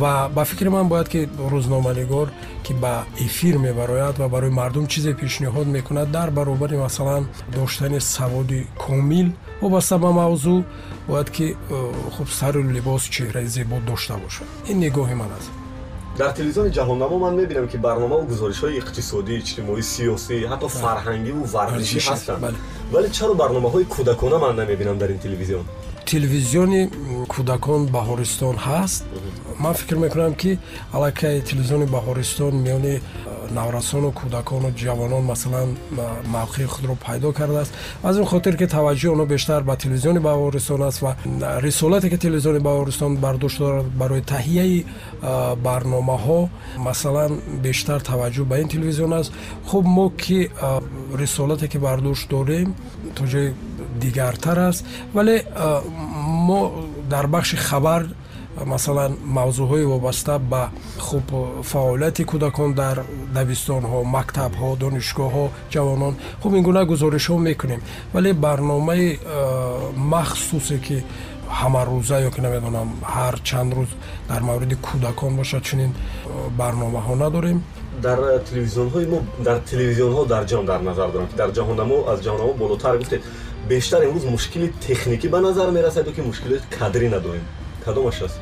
[0.00, 1.20] ва ба фикри ман бояд ки
[1.52, 2.28] рӯзноманигор
[2.64, 2.94] ки ба
[3.26, 7.22] эфир мебарояд ва барои мардум чизе пешниҳод мекунад дар баробари масалан
[7.56, 9.28] доштани саводи комил
[9.60, 10.64] вобаста ба мавзӯъ
[11.08, 11.56] бояд ки
[12.14, 14.46] хуб сару либос чеҳраи зебо дошта бошад.
[14.70, 15.50] Ин нигоҳи ман аст
[16.18, 22.54] дар телевизиони ҷаҳоннамо ман мебинам ки барномаву гузоришҳои иқтисодӣ иҷтимоӣ сиёсӣ ҳатто фарҳангиву варзишӣ ҳастанд.
[22.94, 25.64] вале чаро барномаҳои кӯдакона ман намебинам дар ин телевизион?
[26.12, 26.82] Телевизиони
[27.34, 29.02] кӯдакон баҳористон ҳаст.
[29.64, 30.50] Ман фикр мекунам ки
[30.96, 32.94] аллакай телевизиони баҳористон миёни
[33.50, 35.76] наврасону кӯдакону ҷавонон масалан
[36.36, 37.72] мавқеи худро пайдо кардааст.
[38.02, 41.16] аз ин хотир ки таваҷҷӯҳ онҳо бештар ба телевизиони баҳористон аст ва
[41.66, 44.84] рисолате ки телевизиони баҳористон бардошт дорад барои таҳияи
[45.66, 47.32] барномаҳо масалан
[47.62, 49.32] бештар таваҷҷӯҳ ба ин телевизион аст.
[49.68, 50.50] хуб мо ки
[51.14, 52.74] рисолате ки бардошт дорем
[53.16, 53.52] то ҷои
[54.00, 54.84] дигартар аст.
[55.14, 55.44] вале
[56.48, 56.60] мо
[57.10, 58.02] дар бахши хабар
[58.66, 61.26] масалан мавзӯъҳои вобаста ба хуб
[61.62, 62.96] фаъолияти кӯдакон дар
[63.36, 67.80] дабистонҳо мактабҳо донишгоҳҳо ҷавонон хуб ин гуна гузоришҳо мекунем.
[68.14, 69.18] Вале барномаи
[69.96, 71.04] махсусе ки
[71.60, 73.90] ҳамарӯза ё ки намедонам ҳар чанд рӯз
[74.28, 75.92] дар мавриди кӯдакон бошад чунин
[76.60, 77.62] барномаҳо надорем.
[78.02, 78.18] Дар
[78.48, 82.94] телевизионҳои мо дар телевизионҳо дар ҷаҳон дар назар дорам ки дар ҷаҳоннамо аз ҷаҳоннамо болотар
[83.00, 83.22] гуфтед
[83.68, 87.44] бештар имрӯз мушкили техникӣ ба назар мерасад ё ки мушкилоти кадрӣ надорем.
[87.84, 88.38] Кадомаш аст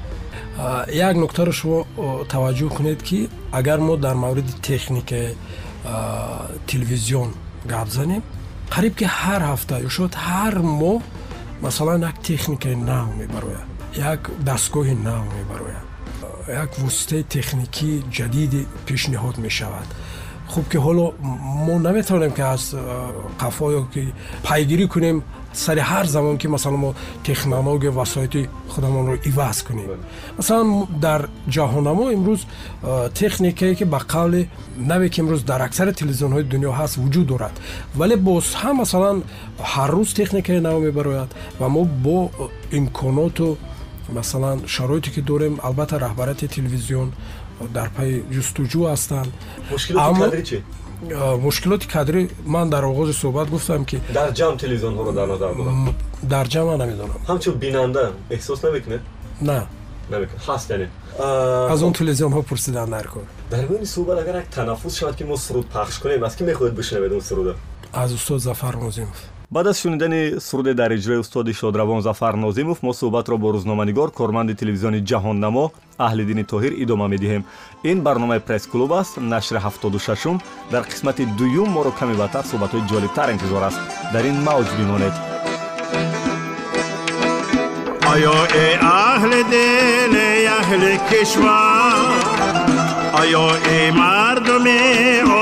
[0.89, 1.79] як нуктаро шумо
[2.33, 3.19] таваҷҷӯҳ кунед ки
[3.59, 5.29] агар мо дар мавриди техникаи
[6.71, 7.29] телевизион
[7.73, 8.23] гап занем
[8.75, 11.01] қариб ки ҳар ҳафта ё шояд ҳар моҳ
[11.65, 13.69] масалан як техникаи нав мебарояд
[14.13, 15.87] як дастгоҳи нав мебарояд
[16.49, 19.89] як воситаи техникӣ ҷадиде пешниҳод мешавад.
[20.49, 21.15] Хуб ки ҳоло
[21.67, 22.75] мо наметавонем ки аз
[23.43, 24.03] қафо ё ки
[24.47, 25.17] пайгирӣ кунем
[25.65, 26.91] сари ҳар замон ки масалан мо
[27.25, 29.91] технология васоити худамонро иваз кунем.
[30.39, 30.69] Масалан
[31.05, 31.21] дар
[31.55, 32.41] ҷаҳонамо имрӯз
[33.21, 34.49] техникае ки ба қавли
[34.91, 37.55] наве ки имрӯз дар аксари телевизионҳои дунё ҳаст вуҷуд дорад.
[37.99, 39.17] Вале боз ҳам масалан
[39.73, 42.19] ҳар рӯз техникаи нав мебарояд ва мо бо
[42.79, 43.49] имконоту
[44.19, 47.09] масалан шароите ки дорем албатта раҳбарияти телевизион
[47.77, 49.31] дар паи ҷустуҷӯ ҳастанд
[51.47, 56.47] мушкилоти кадрӣ ман дар оғози суҳбат гуфтам ки дар ҷамъ телевизионҳоро дар назар дорам дар
[56.49, 59.03] ҷамъ ман намедонам ҳамчун бинанда эҳсос намекунед?
[59.41, 59.67] На.
[60.47, 60.89] Ҳаст яъне.
[61.73, 65.67] Аз он телевизионҳо пурсидан наркун дар миёни суҳбат агар як танаффус шавад ки мо суруд
[65.75, 67.55] пахш кунем аз кӣ мехоҳед бишнавед он суруда
[67.93, 69.19] аз устод зафар нозимов
[69.51, 74.55] баъд аз шунидани суруде дар иҷрои устоди шодравон зафар нозимов мо суҳбатро бо рӯзноманигор корманди
[74.55, 75.65] телевизиони ҷаҳоннамо
[76.07, 77.43] аҳлиддини тоҳир идома медиҳем.
[77.91, 80.37] Ин барномаи пресс-клуб аст нашри ҳафтодушашум.
[80.73, 83.81] Дар қисмати дуюм моро каме баъдтар суҳбатҳои ҷолибтар интизор аст.
[84.13, 85.15] Дар ин мавҷ бимонед.
[88.13, 88.75] آیا ای
[89.13, 92.17] اهل دل ای اهل کشور
[93.23, 94.67] آیا ای مردم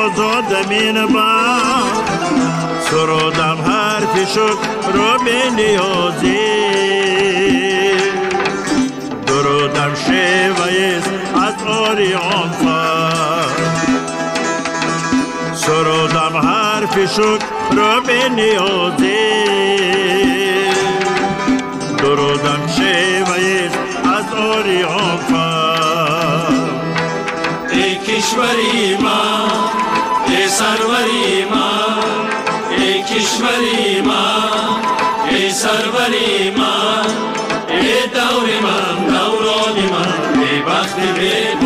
[0.02, 2.03] آزاد من با
[2.94, 4.58] سرودم حرفی شد
[4.94, 6.38] رو به نیازی
[9.26, 12.50] درودم شیویست از آریان
[15.54, 19.14] سرودم حرفی شد رو به نیازی
[21.98, 25.18] درودم شیویست از آریان
[27.72, 29.50] ای کشوری من
[30.28, 31.83] ای سروری من
[33.16, 34.22] ईश्वरी मा
[35.58, 36.70] सर्वरीमा
[37.74, 41.63] ए गौरिमन् गौरोनि मन् वा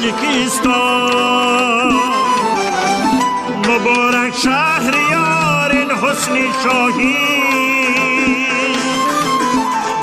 [0.00, 1.92] تاجیکستان.
[3.68, 7.16] مبارک شهریار حسن شاهی.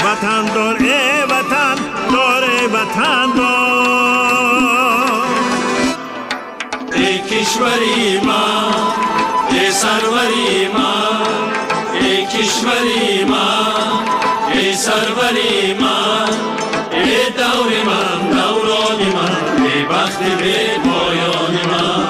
[0.05, 1.75] وطن دار ای وطن
[2.13, 5.27] دار وطن دار.
[6.93, 8.71] ای کشوری ما
[9.49, 10.93] ای سروری ما
[12.01, 13.49] ای کشوری ما
[14.53, 16.56] ای سروری ما.
[17.57, 20.53] دور من دوران من بی بخت بی
[20.85, 22.07] پایان من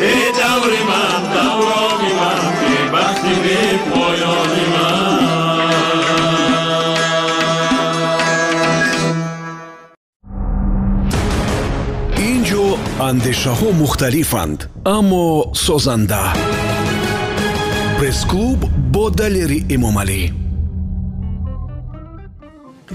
[0.00, 5.02] ای دور من دوران من بی بخت بی پایان من
[12.30, 12.66] инҷо
[13.08, 14.60] андешаҳо мухталифанд
[14.96, 15.26] аммо
[15.66, 16.24] созанда
[17.98, 18.60] пресс-клуб
[18.94, 20.41] бо далери эмомалӣ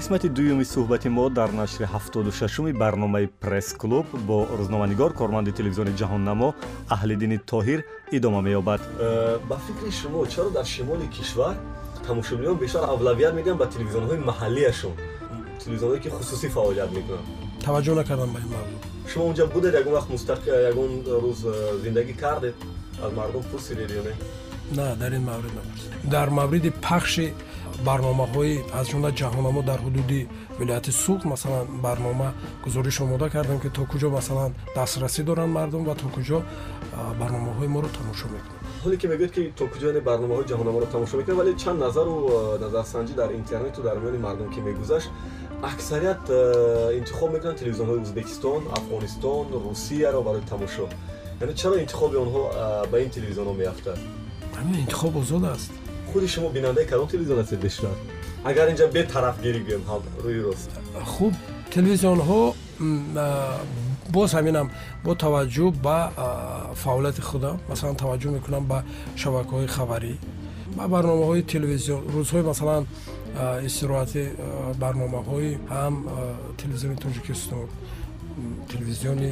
[0.08, 6.48] қисмати дуюми суҳбати мо дар нашри 76уми барномаи пресс-клуб бо рӯзноманигор корманди телевизиони ҷаҳоннамо
[6.94, 7.80] аҳлиддини тоҳир
[8.16, 11.54] идома меёбад э, ба фикри шумо чаро дар шимоли кишвар
[12.06, 14.94] тамошобиён бештар авлавият медиҳанд ба телевизионҳои маҳаллияшон
[15.62, 17.26] телевизионҳое ки хусусӣ фаъолият мекунанд
[17.66, 18.78] таваҷҷӯҳ накардам ба ин мавзӯъ
[19.10, 20.40] шумо онҷа будед ягон вақт мустақ
[20.70, 20.90] ягон
[21.24, 22.56] рӯз э, зиндагӣ кардед
[23.04, 24.14] аз мардум пурсидед ё не
[24.78, 27.26] на дар ин маврид напурсид дар мавриди пахши
[27.86, 30.20] барномаҳои аз ҷумла ҷаҳонамо дар ҳудуди
[30.60, 32.28] вилояти суғд масалан барнома
[32.64, 36.38] гузориш омода кардем ки то куҷо масалан дастрасӣ доранд мардум ва то куҷо
[37.20, 38.62] барномаҳои моро тамошо мекунанд.
[38.84, 42.14] Ҳоле ки мегӯед ки то куҷо барномаҳои ҷаҳонаморо тамошо мекунад вале чанд назару
[42.64, 45.08] назарсанҷӣ дар интернету дар миёни мардум ки мегузашт
[45.72, 46.24] аксарият
[47.00, 50.84] интихоб мекунанд телевизионҳои ӯзбекистон афғонистон русияро барои тамошо.
[51.40, 52.42] Яъне чаро интихоби онҳо
[52.92, 53.98] ба ин телевизионҳо меафтад?
[54.84, 55.70] Интихоб озод аст
[56.12, 57.94] худи шумо бинандаи кадом телевизион ҳастед бештар
[58.44, 59.82] агар инҷа бетарафгирӣ гӯем
[60.24, 60.70] рӯи рост.
[61.14, 61.32] Хуб
[61.74, 62.40] телевизионҳо
[64.16, 64.66] боз ҳаминам
[65.04, 65.98] бо таваҷҷӯҳ ба
[66.82, 67.56] фаъолияти худам.
[67.70, 68.78] Масалан таваҷҷӯҳ мекунам ба
[69.22, 70.14] шабакаҳои хабарӣ
[70.76, 72.00] ба барномаҳои телевизион.
[72.14, 72.82] Рӯзҳои масалан
[73.68, 74.22] истироҳати
[74.82, 75.94] барномаҳои ҳам
[76.60, 77.66] телевизиони тоҷикистон
[78.72, 79.30] телевизиони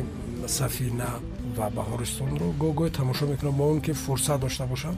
[0.58, 1.10] сафина
[1.56, 4.94] ва баҳористонро гоҳ-гоҳе тамошо мекунам бо он ки фурсат дошта бошам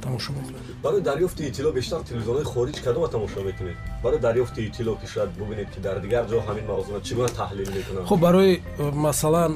[0.00, 3.76] тамошо мекунам барои дарёфти иттилоъ бештар телевизионҳои хориҷ кадома тамошо мекунед?
[4.02, 7.70] Барои дарёфти иттилоъ ки шояд бубинед ки дар дигар ҷо ҳамин мавзӯъ чӣ гуна таҳлил
[7.78, 8.06] мекунанд?
[8.08, 9.52] Хуб барои э, масалан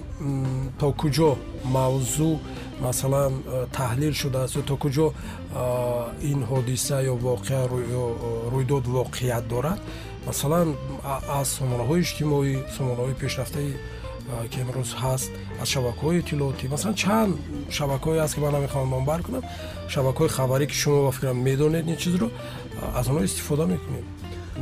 [0.80, 1.30] то куҷо
[1.76, 2.38] мавзӯъ
[2.80, 5.14] масалан э, таҳлил шудааст ё то куҷо э,
[6.30, 7.62] ин ҳодиса ё воқеа
[8.54, 9.80] рӯйдод воқеият дорад
[10.26, 10.68] масалан
[11.38, 13.70] аз сомонаҳои иҷтимоӣ сомонаҳои пешрафтаи
[14.50, 15.30] ки имрӯз ҳаст
[15.62, 17.34] аз шабакаҳои иттилоотӣ масалан чанд
[17.76, 19.44] шабакаҳое ҳаст ки ман намехоҳам номбар кунам
[19.92, 22.28] шабакаҳои хабарӣ ки шумо ба фикрам медонед ин чизро
[22.98, 24.04] аз онҳо истифода мекунем.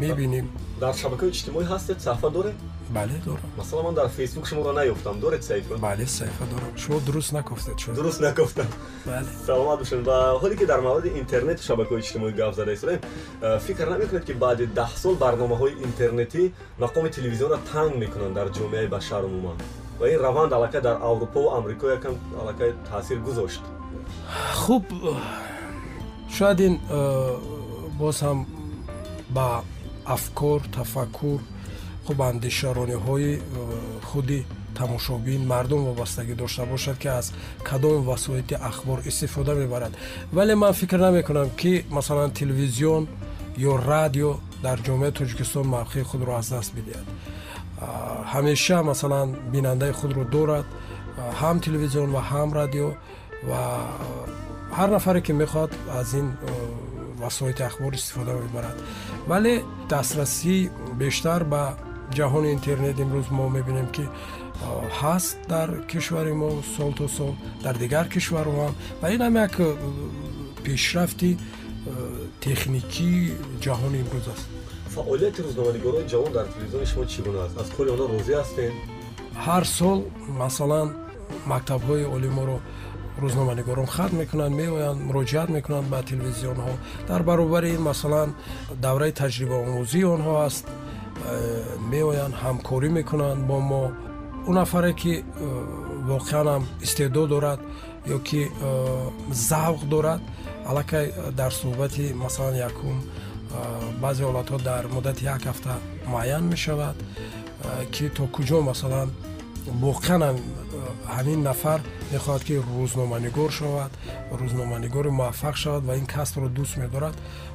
[0.03, 0.47] Мебинем.
[0.85, 2.57] Дар шабакаҳои иҷтимоӣ ҳастед саҳфа доред
[2.93, 7.33] бале дорам масалан ман дар фейсбук шуморо наёфтам доред саҳифа бале саҳифа дорам шумо дуруст
[7.33, 8.67] накуфтед шуд дуруст накуфтам
[9.07, 9.27] бале.
[9.47, 13.01] Саломат бошед ва ҳоле ки дар мавриди интернету шабакаҳои иҷтимоӣ гап зада истодем
[13.41, 16.43] э, фикр намекунед ки баъди даҳ сол барномаҳои интернетӣ
[16.85, 19.57] мақоми телевизионро танг мекунанд дар ҷомеаи башар умуман.
[20.01, 23.63] Ва ин раванд аллакай дар аврупо ва амрико якам аллакай таъсир гузошт.
[24.63, 24.85] Хуб
[26.37, 27.37] шояд ин э,
[28.01, 28.39] боз ҳам
[29.31, 29.63] ба
[30.05, 31.41] афкор тафаккур
[32.07, 33.41] хуб андешарониҳои э,
[34.09, 34.45] худи
[34.79, 39.93] тамошобин мардум вобастагӣ дошта бошад ки аз кадом васоити ахбор истифода мебарад
[40.33, 43.09] вале ман фикр намекунам ки масалан телевизион
[43.59, 44.31] ё радио
[44.63, 47.07] дар ҷомеаи тоҷикистон мавқеи худро аз даст бидиҳад
[48.33, 50.67] ҳамеша масалан бинандаи худро дорад
[51.41, 52.89] ҳам телевизион ва ҳам радио
[53.49, 53.63] ва
[54.79, 56.27] ҳар нафаре ки мехоҳад аз ин
[57.23, 58.77] васоити ахбор истифода мебарад
[59.31, 59.55] вале
[59.93, 60.57] дастрасӣ
[61.03, 61.63] бештар ба
[62.19, 64.05] ҷаҳони интернет имрӯз мо мебинем ки
[65.01, 67.33] ҳаст дар кишвари мо сол то сол
[67.65, 68.75] дар дигар кишварҳо ҳам.
[69.01, 69.55] Ва ин ҳам як
[70.65, 71.31] пешрафти
[72.47, 73.21] техникии
[73.65, 74.47] ҷаҳони имрӯз аст.
[74.95, 77.55] Фаъолияти рӯзноманигорони ҷавон дар телевизиони шумо чӣ гуна аст?
[77.63, 78.73] Аз кори онҳо розӣ ҳастед?
[79.47, 79.99] Ҳар сол
[80.43, 80.89] масалан
[81.53, 82.57] мактабҳои оли моро
[83.23, 86.75] рӯзноманигорон хат мекунанд меоянд муроҷиат мекунанд ба телевизионҳо.
[87.11, 88.29] Дар баробари ин масалан
[88.85, 90.65] давраи таҷрибаомӯзии онҳо аст
[91.91, 93.85] меоянд ҳамкорӣ мекунанд бо мо.
[94.49, 95.23] Он нафаре ки э,
[96.11, 97.61] воқеан ҳам истеъдод дорад
[98.15, 98.51] ё ки э,
[99.51, 100.21] завқ дорад
[100.71, 102.97] аллакай дар суҳбати масалан якум
[104.03, 105.73] баъзе ҳолатҳо дар муддати як ҳафта
[106.13, 106.97] муайян мешавад
[107.95, 109.09] ки то куҷо масалан
[109.85, 110.23] воқеан
[111.17, 111.81] ҳамин нафар
[112.13, 113.93] мехоҳад ки рӯзноманигор шавад
[114.41, 117.15] рӯзноманигори муваффақ шавад ва ин касбро дӯст медорад.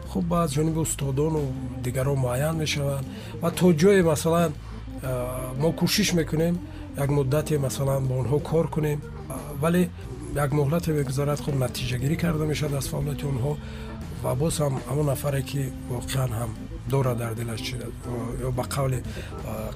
[0.09, 1.41] Хуб аз ҷониби устодону
[1.83, 3.03] дигарон муайян мешавад.
[3.41, 4.51] Ва то ҷое масалан
[5.61, 6.55] мо кӯшиш мекунем
[6.97, 8.99] як муддате масалан бо онҳо кор кунем
[9.61, 9.89] вале
[10.35, 13.51] як муҳлате мегузарад хуб натиҷагирӣ карда мешавад аз фаъолияти онҳо
[14.23, 15.61] ва боз ҳам ҳамон нафаре ки
[15.93, 16.51] воқеан ҳам
[16.93, 17.61] дорад дар дилаш
[18.45, 18.99] ё ба қавле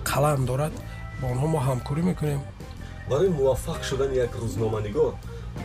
[0.10, 0.74] қалам дорад.
[1.22, 2.42] Бо онҳо мо ҳамкорӣ мекунем
[3.12, 5.14] барои муваффақ шудани як рӯзноманигор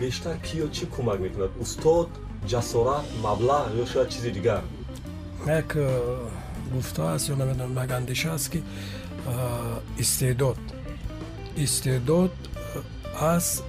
[0.00, 1.52] бештар ки ё чӣ кӯмак мекунад?
[1.64, 2.08] Устод
[2.50, 4.62] ҷасорат маблағ ё шояд чизи дигар?
[5.46, 5.86] Як э,
[6.72, 9.32] гуфтаа аст ё намедонам як андеша аст ки э,
[10.02, 10.58] истеъдод.
[11.56, 12.32] Истеъдод
[12.74, 12.82] э,
[13.34, 13.62] аст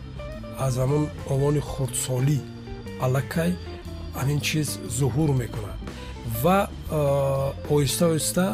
[0.66, 2.40] аз ҳамон овони хурдсолӣ
[3.06, 3.52] аллакай
[4.20, 5.78] ҳамин чиз зуҳур мекунад.
[6.44, 6.58] Ва
[7.74, 8.46] оҳиста оҳиста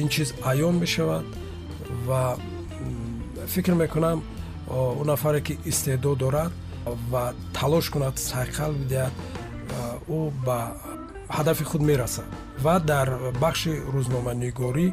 [0.00, 1.24] ин чиз аён мешавад
[2.06, 2.22] ва
[3.48, 4.22] фикр мекунам
[4.68, 6.52] он нафаре ки истеъдод дорад
[7.10, 9.12] ва талош кунад сайқал бидиҳад
[10.08, 10.58] ӯ ба
[11.28, 12.24] ҳадафи худ мерасад.
[12.64, 13.08] Ва дар
[13.40, 14.86] бахши рӯзноманигорӣ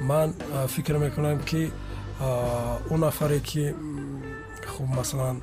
[0.00, 0.34] ман
[0.74, 1.70] фикр мекунам ки
[2.90, 3.74] он нафаре ки
[4.72, 5.40] хуб масалан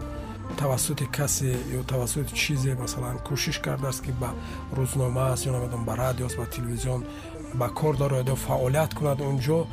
[0.58, 4.30] тавассути касе ё тавассути чизе масалан кӯшиш кардааст ки ба
[4.78, 7.06] рӯзнома аст ё намедонам ба радио аст ба телевизион
[7.54, 9.68] ба кор дорад ё фаъолият кунад он ҷо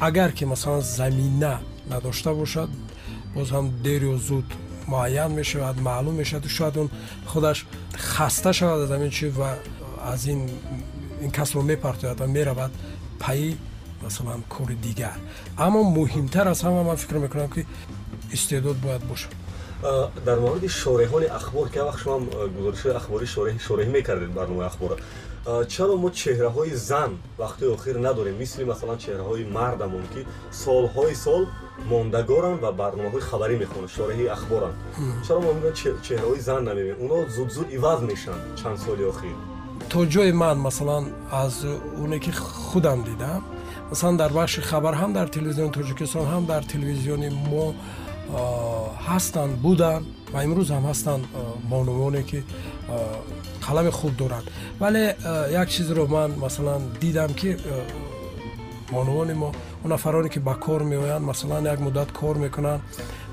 [0.00, 2.70] агар ки масалан замина надошта бошад.
[3.34, 4.44] Боз ҳам дер ё зуд
[4.86, 6.46] муайян мешавад маълум мешавад.
[6.48, 6.88] Шояд он
[7.26, 9.58] худаш хаста шавад аз ҳамин чи ва
[10.12, 10.50] аз ин
[11.20, 12.72] ин касро мепартояд ва меравад
[13.18, 13.56] пайи
[14.02, 15.18] масалан кори дигар.
[15.56, 17.66] Аммо муҳимтар аз ҳама ман фикр мекунам ки
[18.32, 19.32] истеъдод бояд бошад.
[20.24, 24.96] Дар мавриди шореҳони ахбор ки вақт шумо гузоришҳои ахбори шореҳӣ мекардед барномаи ахбора
[25.46, 28.36] чаро мо чеҳраҳои зан вақтҳои охир надорем?
[28.42, 30.20] Мисли масалан чеҳраҳои мардамон ки
[30.64, 31.42] солҳои сол
[31.92, 34.76] мондагоранд ва барномаҳои хабарӣ мехонанд шораҳи ахборанд.
[35.26, 39.36] Чаро мо мегӯям чеҳраҳои зан намебинем онҳо зуд-зуд иваз мешаванд чанд соли охир.
[39.92, 41.04] То ҷои ман масалан
[41.44, 41.54] аз
[42.04, 42.32] оне ки
[42.70, 43.42] худам дидам
[43.90, 47.66] масалан дар бахши хабар ҳам дар телевизиони тоҷикистон ҳам дар телевизиони мо
[49.08, 51.22] ҳастанд буданд ва имрӯз ҳам ҳастанд
[51.70, 52.38] бонувоне ки
[53.66, 54.46] қалами хуб доранд
[54.80, 55.16] вале
[55.62, 57.50] як чизро ман масалан дидам ки
[58.90, 59.48] бонувони мо
[59.84, 62.82] он нафароне ки ба кор меоянд масалан як муддат кор мекунанд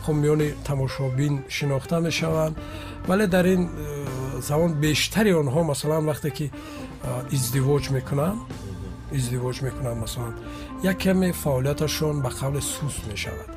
[0.05, 2.57] хуб миёни тамошобин шинохта мешаванд.
[3.07, 3.69] Вале дар ин
[4.41, 6.51] замон бештари онҳо масалан вақте ки
[7.31, 8.39] издивоҷ мекунанд
[9.11, 10.33] издивоҷ мекунанд масалан
[10.83, 13.49] як каме фаъолияташон ба қавле суст мешавад.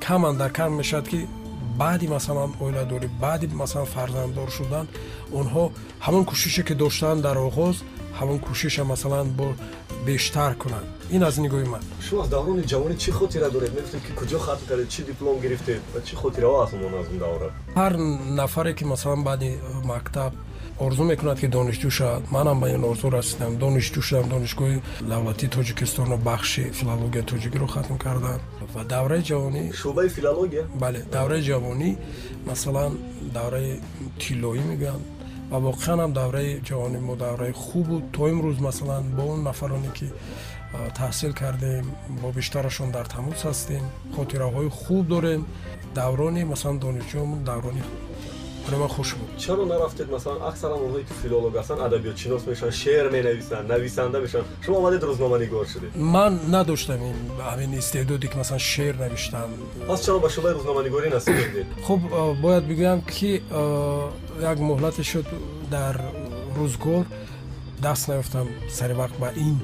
[0.00, 1.28] Каман дар кам мешавад ки
[1.80, 4.86] баъди масалан оиладорӣ баъди масалан фарзанддор шудан
[5.40, 5.64] онҳо
[6.06, 7.76] ҳамон кӯшише ки доштаанд дар оғоз
[8.18, 9.48] ҳамон кӯшиша масалан бо
[10.06, 10.86] бештар кунанд.
[11.14, 11.82] Ин аз нигоҳи ман.
[12.06, 13.70] Шумо аз даврони ҷавонӣ чӣ хотира доред?
[13.76, 15.80] Мегуфтед ки куҷо хатм кардед чӣ диплом гирифтед?
[15.94, 17.48] Ва чӣ хотираҳо аст умон аз он давра?
[17.80, 17.92] Ҳар
[18.40, 19.50] нафаре ки масалан баъди
[19.92, 20.32] мактаб
[20.86, 22.22] орзу мекунад ки донишҷӯ шавад.
[22.36, 23.52] Манам ба ин орзу расидам.
[23.62, 24.26] Донишҷӯ шудам.
[24.34, 24.78] Донишгоҳи
[25.12, 28.40] давлатии тоҷикистону бахши филология тоҷикиро хатм кардам.
[28.74, 30.64] Ва давраи ҷавонӣ шӯъбаи филология?
[30.82, 31.90] Бале давраи ҷавонӣ
[32.50, 32.92] масалан
[33.36, 33.70] давраи
[34.20, 35.02] тиллоӣ мегӯянд
[35.50, 38.04] ва воқеан ҳам давраи ҷавонӣ мо давраи хуб буд.
[38.16, 40.08] То имрӯз масалан бо он нафароне ки
[41.00, 41.84] таҳсил кардем
[42.20, 43.84] бо бештарашон дар тамос ҳастем
[44.16, 45.42] хотираҳои хуб дорем.
[46.00, 47.82] Даврони масалан донишҷӯмон даврони
[48.64, 53.06] барои ман хуш буд чаро нарафтед масалан аксаран онҳое ки филолог ҳастанд адабиётшинос мешаванд шеър
[53.16, 54.48] менависанд нависанда мешаванд.
[54.64, 57.18] Шумо омадед рӯзноманигор шудед ман надоштам ин
[57.50, 59.50] ҳамин истеъдоде ки масалан шеър навиштам.
[59.88, 62.00] Пас чаро ба шӯъбаи рӯзноманигорӣ насиб кардед хуб
[62.44, 63.30] бояд бигӯям ки
[64.50, 65.26] як муҳлате шуд
[65.70, 65.94] дар
[66.58, 67.04] рӯзгор
[67.86, 68.46] даст наёфтам
[68.78, 69.56] сари вақт ба ин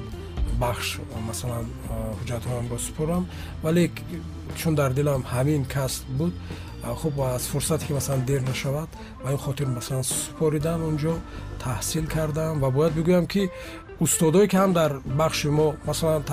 [0.63, 0.87] бахш
[1.29, 1.65] масалан
[2.17, 3.23] ҳуҷҷатҳоямро супорам.
[3.63, 3.83] Вале
[4.59, 6.33] чун дар дилам ҳамин касб буд
[6.83, 8.89] хуб аз фурсате ки масалан дер нашавад
[9.23, 11.13] ба ин хотир масалан супоридам онҷо
[11.63, 13.49] таҳсил кардам ва бояд бигӯям ки
[13.99, 16.23] устодое ки ҳам дар бахши мо масалан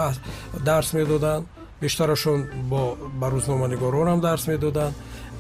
[0.65, 1.47] дарс медоданд
[1.81, 2.41] бештарашон
[3.21, 4.95] ба рӯзноманигоронам дарс медоданд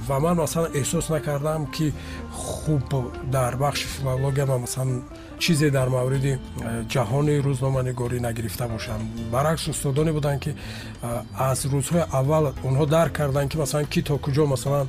[0.09, 1.93] ва ман масалан эҳсос накардам ки
[2.33, 2.91] хуб
[3.37, 5.03] дар бахши филология ман масалан
[5.39, 9.01] чизе дар мавриди э, ҷаҳони рӯзноманигорӣ нагирифта бошам
[9.33, 14.15] баръакс устодоне буданд ки э, аз рӯзҳои аввал онҳо дарк карданд ки масалан ки то
[14.19, 14.87] куҷо масалан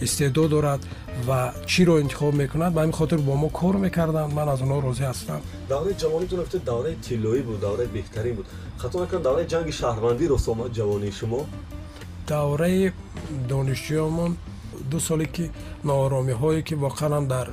[0.00, 0.80] истеъдод дорад
[1.26, 2.72] ва чиро интихоб мекунад.
[2.72, 4.32] Ба ҳамин хотир бо мо кор мекарданд.
[4.32, 5.40] Ман аз онҳо розӣ ҳастам.
[5.68, 8.46] Давраи ҷавонитон гуфте давраи тиллоӣ буд давраи беҳтарин буд.
[8.78, 11.40] Хато накунад давраи ҷанги шаҳрвандӣ рос омад ҷавонии шумо?
[12.28, 12.92] Давраи
[13.50, 14.32] донишҷӯёмон
[14.90, 15.44] ду соле ки
[15.88, 17.46] нооромиҳое ки воқеанам дар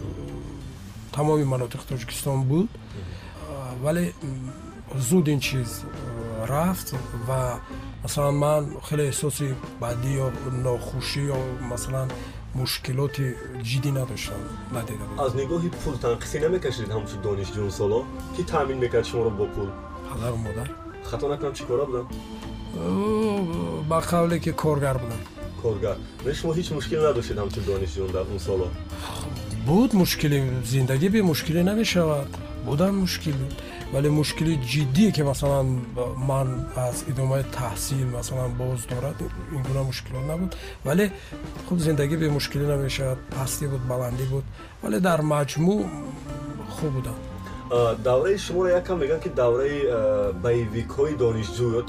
[1.17, 2.69] тамоми манотиқи тоҷикистон буд
[3.83, 4.13] вале
[5.09, 5.69] зуд ин чиз
[6.51, 6.87] рафт
[7.27, 7.41] ва
[8.03, 9.47] масалан ман хеле эҳсоси
[9.81, 10.27] бадӣ ё
[10.65, 11.39] нохушӣ ё
[11.71, 12.07] масалан
[12.59, 13.27] мушкилоти
[13.69, 14.41] ҷиддӣ надоштам
[14.75, 17.99] надида буд аз нигоҳи пул танқисӣ намекашидед ҳамчун донишҷӯ он соло
[18.35, 19.69] ки таъмин мекард шуморо бо пул
[20.09, 20.67] падару модар
[21.09, 22.05] хато накунам чӣ кора будам
[23.89, 25.21] ба қавле ки коргар будам
[25.61, 25.97] коргар
[26.39, 28.67] шумо ҳеҷ мушкил надоштед ҳамчун донишҷӯ дар он соло
[29.67, 30.39] буд мушкили
[30.71, 32.29] зиндагӣ бе мушкилӣ намешавад
[32.67, 33.55] будам мушкил буд
[33.93, 35.67] вале мушкили ҷиддие ки масалан
[36.29, 36.47] ман
[36.87, 39.17] аз идомаи таҳсил масалан боз дорад
[39.55, 40.51] ин гуна мушкилот набуд
[40.87, 41.05] вале
[41.67, 44.45] хуб зиндагӣ бе мушкилӣ намешавад пастӣ буд баландӣ буд
[44.83, 45.75] вале дар маҷмӯъ
[46.75, 47.17] хуб будам
[47.69, 49.79] давраи шуморо якам мегӯям ки давраи
[50.43, 51.81] боевикҳои донишҷӯ ё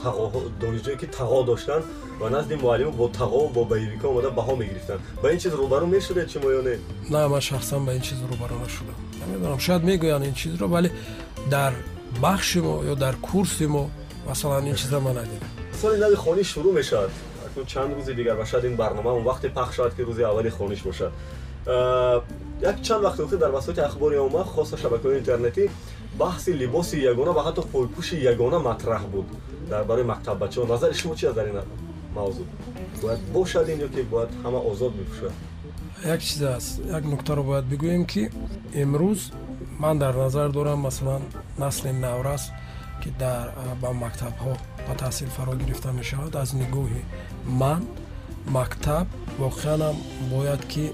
[0.62, 1.84] донишҷӯе ки тағо доштанд
[2.20, 6.28] ва назди муаллим бо тағо бо боевикҳо омада баҳо мегирифтанд ба ин чиз рӯбарӯ мешудед
[6.32, 6.78] чимо ё не
[7.10, 10.90] на ман шахсан ба ин чиз рӯбарӯ нашудам намедонам шояд мегӯянд ин чизро вале
[11.50, 11.72] дар
[12.20, 13.90] бахши мо ё дар курси мо
[14.26, 15.50] масалан ин чиза ман надидам
[15.80, 17.10] соли нави хониш шурӯъ мешавад
[17.46, 20.50] акнун чанд рӯзи дигар ва шояд ин барнома он вақте пахш шавад ки рӯзи аввали
[20.50, 21.12] хониш бошад
[22.60, 25.70] як чанд вақте гуфте дар васоити ахбори омма хоса шабакаҳои интернетӣ
[26.18, 29.26] баҳси либоси ягона ва ҳатто пойпӯши ягона матраҳ буд.
[29.70, 31.58] Дар барои мактаббачаҳо назари шумо чи аст дар ин
[32.16, 32.44] мавзӯъ?
[33.02, 35.32] Бояд бошад ин ё ки бояд ҳама озод бипӯшад
[36.04, 38.30] як чиз аст як нуктаро бояд бигӯем ки
[38.82, 39.20] имрӯз
[39.78, 41.22] ман дар назар дорам масалан
[41.58, 42.50] насли наврас
[43.02, 43.46] ки дар
[43.82, 44.54] ба мактабҳо
[44.86, 46.36] ба таҳсил фаро гирифта мешавад.
[46.36, 47.02] Аз нигоҳи
[47.46, 47.82] ман
[48.46, 49.06] мактаб
[49.38, 49.96] воқеанам
[50.32, 50.84] бояд ки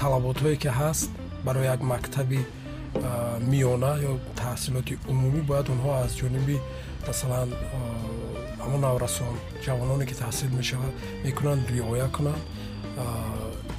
[0.00, 1.10] талаботҳое ки ҳаст
[1.46, 2.40] барои як мактаби
[3.52, 6.56] миёна ё таҳсилоти умумӣ бояд онҳо аз ҷониби
[7.08, 7.48] масалан
[8.62, 9.34] ҳамон наврасон
[9.64, 10.92] ҷавононе ки таҳсил мешавад
[11.26, 12.42] мекунанд риоя кунанд.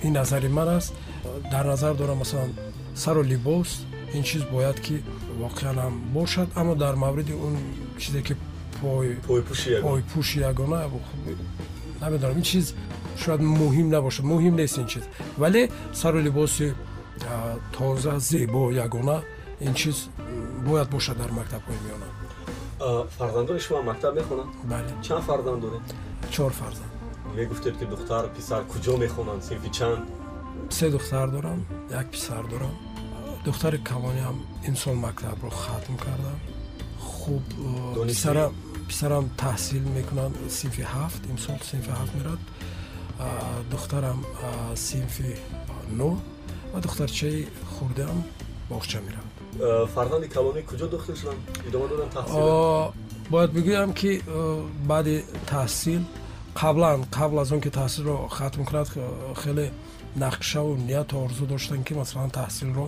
[0.08, 0.94] Ин назари ман аст.
[1.54, 2.52] Дар назар дорам масалан
[3.04, 3.70] сару либос
[4.18, 4.96] ин чиз бояд ки
[5.44, 7.54] воқеан ҳам бошад аммо дар мавриди он
[8.02, 8.34] чизе ки
[8.82, 10.80] пойпӯши ягона.
[12.02, 12.38] намедонам.
[12.38, 12.74] Ин чиз
[13.24, 15.04] шояд муҳим набошад муҳим нест ин чиз.
[15.38, 16.74] Вале сару либоси
[17.76, 19.18] тоза зебо ягона
[19.60, 19.98] ин чиз
[20.68, 22.08] бояд бошад дар мактабҳои миёна
[23.18, 24.50] фарзандони шумо мактаб мехонанд?
[24.64, 25.82] Бале чанд фарзанд доред?
[26.30, 26.92] Чор фарзанд.
[27.36, 29.44] Мегуфтед ки духтар писар куҷо мехонанд?
[29.44, 30.04] Синфи чанд?
[30.70, 32.76] Се духтар дорам як писар дорам.
[33.46, 36.40] Духтари калониам имсол мактабро хатм кардам.
[37.00, 37.44] Хуб
[38.88, 40.36] писарам таҳсил мекунанд.
[40.50, 42.40] Синфи ҳафт имсол синфи ҳафт мерад
[43.72, 44.20] духтарам
[44.76, 45.32] синфи
[46.00, 46.10] нӯ
[46.74, 48.24] ва духтарчаи хурдаам?
[48.70, 51.42] Боғча меравад фарзанди калонӣ куҷо дохил шуданд?
[51.68, 52.94] Идома доданд таҳсил
[53.34, 54.12] бояд бигӯям ки
[54.92, 56.02] баъди таҳсил
[56.62, 58.88] қаблан қабл аз он ки таҳсилро хатм кунад
[59.42, 59.72] хеле
[60.24, 62.86] нақшаву нияту орзу доштанд ки масалан таҳсилро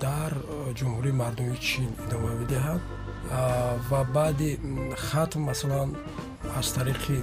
[0.00, 0.32] дар
[0.78, 2.80] ҷумҳурии мардуми чин идома бидиҳад
[3.90, 4.50] ва баъди
[5.08, 5.88] хатм масалан
[6.58, 7.16] аз тариқи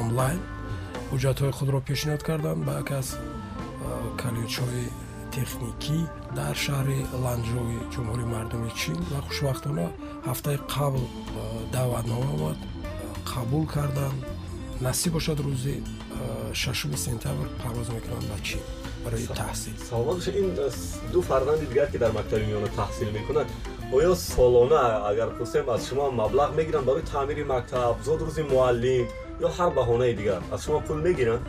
[0.00, 0.38] онлайн
[1.10, 3.08] ҳуҷҷатҳои худро пешниҳод карданд ба аз
[4.22, 4.86] коллеҷҳои
[5.36, 5.98] техникӣ
[6.38, 9.86] дар шаҳри ланҷои ҷумҳурии мардуми чин ва хушбахтона
[10.28, 11.04] ҳафтаи қабл
[11.74, 12.58] даъватнома омад
[13.32, 14.18] қабул карданд.
[14.86, 15.74] Насиб бошад рӯзи
[16.62, 18.60] шашуми сентябр парвоз мекунанд ба чин
[19.04, 19.74] барои таҳсил.
[19.90, 20.48] саломат ин
[21.12, 23.48] ду фарзанди дигар ки дар мактаби миёна таҳсил мекунанд
[23.96, 29.06] оё солона агар пурсем аз шумо маблағ мегиранд барои таъмири мактаб зод рӯзи муаллим
[29.40, 30.40] ё ҳар баҳонаи дигар?
[30.52, 31.42] Аз шумо пул мегиранд?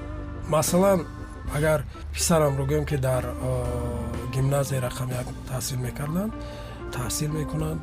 [0.56, 1.00] Масалан
[1.58, 1.80] агар
[2.14, 3.24] писарамро гӯем ки дар
[4.36, 6.34] гимназияи рақами як таҳсил мекарданд
[6.98, 7.82] таҳсил мекунанд.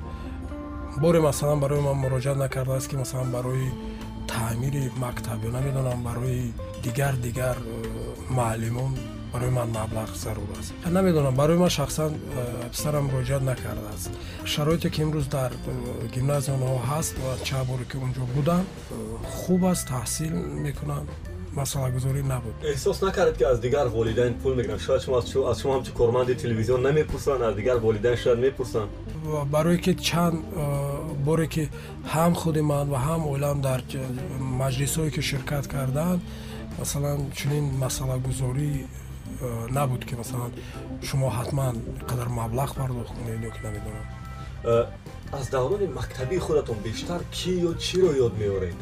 [1.03, 3.69] Боре масалан барои ман муроҷиат накардааст ки масалан барои
[4.33, 6.53] таъмири мактаб ё намедонам барои
[6.85, 7.57] дигар дигар
[8.37, 8.93] муаллимон
[9.35, 12.15] барои ман маблағ зарур аст намедонам барои ман шахсан
[12.71, 14.11] писарам муроҷиат накардааст
[14.45, 15.53] шароите ки имрӯз дар
[16.15, 18.65] гимназия онҳо ҳаст ва чанд боре ки онҷо будам
[19.39, 20.35] хуб аст таҳсил
[20.67, 21.09] мекунанд
[21.59, 25.17] масъалагузорӣ набуд эҳсос накардед ки аз дигар волидайн пул мегиранд шояд шумо
[25.51, 28.91] аз шумо ҳамчун корманди телевизион намепурсанд аз дигар волидайн шояд мепурсанд
[29.55, 30.37] барое ки чанд
[31.27, 31.65] боре ки
[32.15, 33.81] ҳам худи ман ва ҳам оилам дар
[34.63, 36.21] маҷлисҳое ки ширкат карданд
[36.79, 37.19] масалан
[39.45, 40.53] чунин масъалагузорӣ набуд ки масалан
[41.03, 41.75] шумо ҳатман
[42.09, 44.07] қадар маблағ пардохт кунед ё ки намедонам
[45.33, 48.77] аз даврони мактабии худатон бештар кӣ ё чиро ёд меоред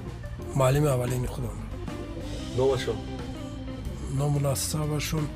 [0.55, 1.57] муаллими аввалини худам
[2.57, 2.97] номашон
[4.13, 5.29] ному насабашон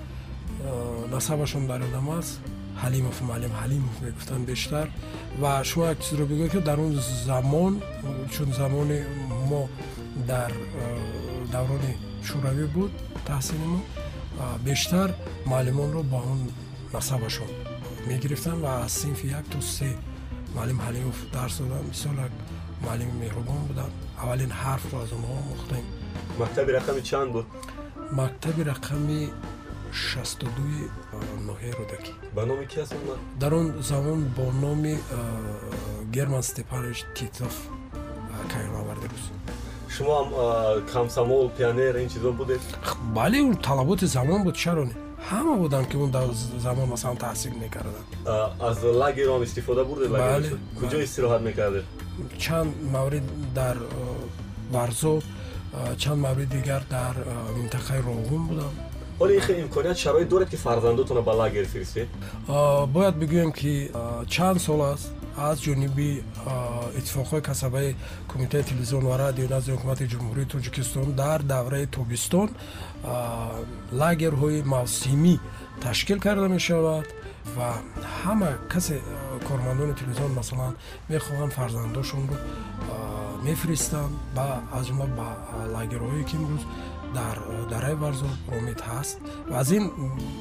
[1.10, 2.40] насабашон дар ёдам аст
[2.82, 4.88] ҳалимов муаллим ҳалимов мегуфтанд бештар
[5.38, 7.82] ва шумо як чизро бигӯед ки дар он замон
[8.32, 9.04] чун замони
[9.50, 9.68] мо
[10.26, 10.52] дар
[11.52, 11.96] даврони
[12.26, 12.92] шӯравӣ буд
[13.26, 13.80] таҳсили мо
[14.64, 15.14] бештар
[15.46, 16.40] муаллимонро ба он
[16.92, 17.50] насабашон
[18.06, 19.96] мегирифтанд ва аз синфи як то се
[20.54, 22.32] муаллим ҳалимов дарс доданд бисёр як
[22.84, 25.84] муаллими меҳрубон буданд аввалин ҳарфро аз онҳо омӯхтем
[26.42, 27.46] мактаби рақами чанд буд?
[28.20, 29.20] Мактаби рақами
[30.06, 30.80] шастдуи
[31.48, 32.94] ноҳияи рӯдакӣ ба номи ки аст
[33.42, 34.94] дар он замон бо номи
[36.16, 37.54] герман степанович титов
[38.52, 39.45] кайонаварди рӯз шумо
[40.04, 40.28] ҳам
[40.92, 42.60] камсамол пионер ин чизо будед?
[43.14, 44.94] Бале талаботи замон буд чаро не
[45.30, 46.10] ҳама буданд ки он
[46.58, 48.06] замон масалан таҳсил мекарданд
[48.68, 50.10] аз лагер ҳам истифода бурдед
[50.80, 51.84] куҷо истироҳат мекардед?
[52.38, 53.76] Чанд маврид дар
[54.70, 55.14] варзо
[55.98, 57.14] чанд мавриди дигар дар
[57.58, 58.72] минтақаи роғун будам.
[59.20, 62.08] Ҳоли ин хеле имконият шароит доред ки фарзандотонро ба лагер фиристед?
[62.94, 63.90] Бояд бигӯям ки
[64.34, 66.22] чанд сол аст аз ҷониби
[66.98, 67.96] иттифоқҳои касабаи
[68.28, 72.48] кумитаи телевизион ва радио назди ҳукумати ҷумҳурии тоҷикистон дар давраи тобистон
[74.02, 75.34] лагерҳои мавсимӣ
[75.84, 77.06] ташкил карда мешавад
[77.56, 77.68] ва
[78.22, 78.96] ҳама касе
[79.48, 80.72] кормандони телевизион масалан
[81.12, 82.36] мехоҳанд фарзандошонро
[83.46, 85.28] мефиристанд ба аз ҷумла ба
[85.76, 86.62] лагерҳое ки имрӯз
[87.18, 87.36] дар
[87.72, 89.16] дараи варзо омид ҳаст
[89.50, 89.84] ва аз ин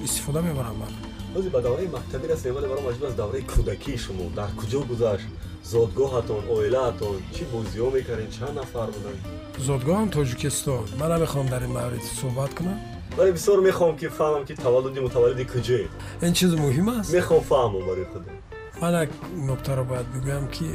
[0.07, 0.93] истифода мебарам ман.
[1.35, 4.25] Ҳозир ба давраи мактабӣ расем вале баром аҷиб аз давраи кӯдакии шумо.
[4.39, 5.27] Дар куҷо гузашт?
[5.73, 7.17] Зодгоҳатон оилаатон?
[7.35, 9.19] Чӣ бозиҳо мекардед чанд нафар буданд?
[9.67, 10.83] Зодгоҳам тоҷикистон.
[10.99, 12.77] Ман намехоҳам дар ин маврид суҳбат кунам.
[13.17, 15.91] Вале бисёр мехоҳам ки фаҳмам ки таваллуди мутаваллиди куҷоед
[16.27, 17.09] ин чизи муҳим аст?
[17.17, 18.35] Мехоҳам фаҳмам барои худам
[18.81, 19.09] ман як
[19.49, 20.67] нуктаро бояд бигӯям ки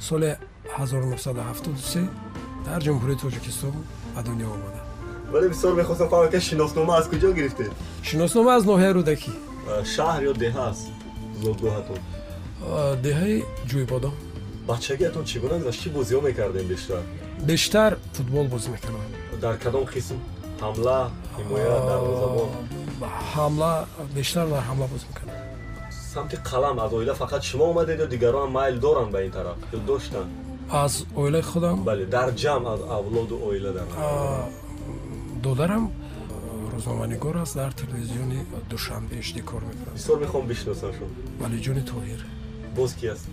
[0.00, 0.36] соли
[0.78, 2.08] 1973
[2.66, 3.74] дар ҷумҳурии тоҷикистон
[4.16, 4.80] ба дунё омада.
[5.32, 7.70] Вале бисёр мехостам фаҳмам ки шиноснома аз куҷо гирифтед
[8.02, 9.32] шиноснома аз ноҳияи рӯдакӣ
[9.94, 10.84] шаҳр ё деҳа аст?
[11.42, 12.00] Зодгоҳатон
[13.06, 13.36] деҳаи
[13.70, 14.14] ҷӯйбодон.
[14.70, 15.78] Бачагиатон чӣ гуна гузашт?
[15.82, 17.02] Чӣ бозиҳо мекардем бештар?
[17.50, 19.02] Бештар футбол бозӣ мекардам.
[19.44, 20.16] Дар кадом қисм?
[20.64, 20.98] Ҳамла
[21.36, 22.48] ҳимоя дарвозабон
[23.34, 23.72] ҳамла
[24.16, 25.38] бештар дар ҳамла бозӣ мекардам.
[26.14, 29.56] Самти қалам аз оила фақат шумо омадед ё дигарон майл доранд ба ин тараф?
[29.76, 30.30] Ё доштанд
[30.70, 31.84] аз оилаи худам?
[31.84, 33.86] Бале дар ҷамъ аз авлоду оила дар
[35.42, 35.92] додарам
[36.74, 38.40] рӯзноманигор аст дар телевизиони
[38.70, 41.10] душанбе ишди кор мекунад бисёр мехоҳам бишносам шумо?
[41.42, 42.20] Валиҷони тоҳир.
[42.76, 43.28] Боз ки аст?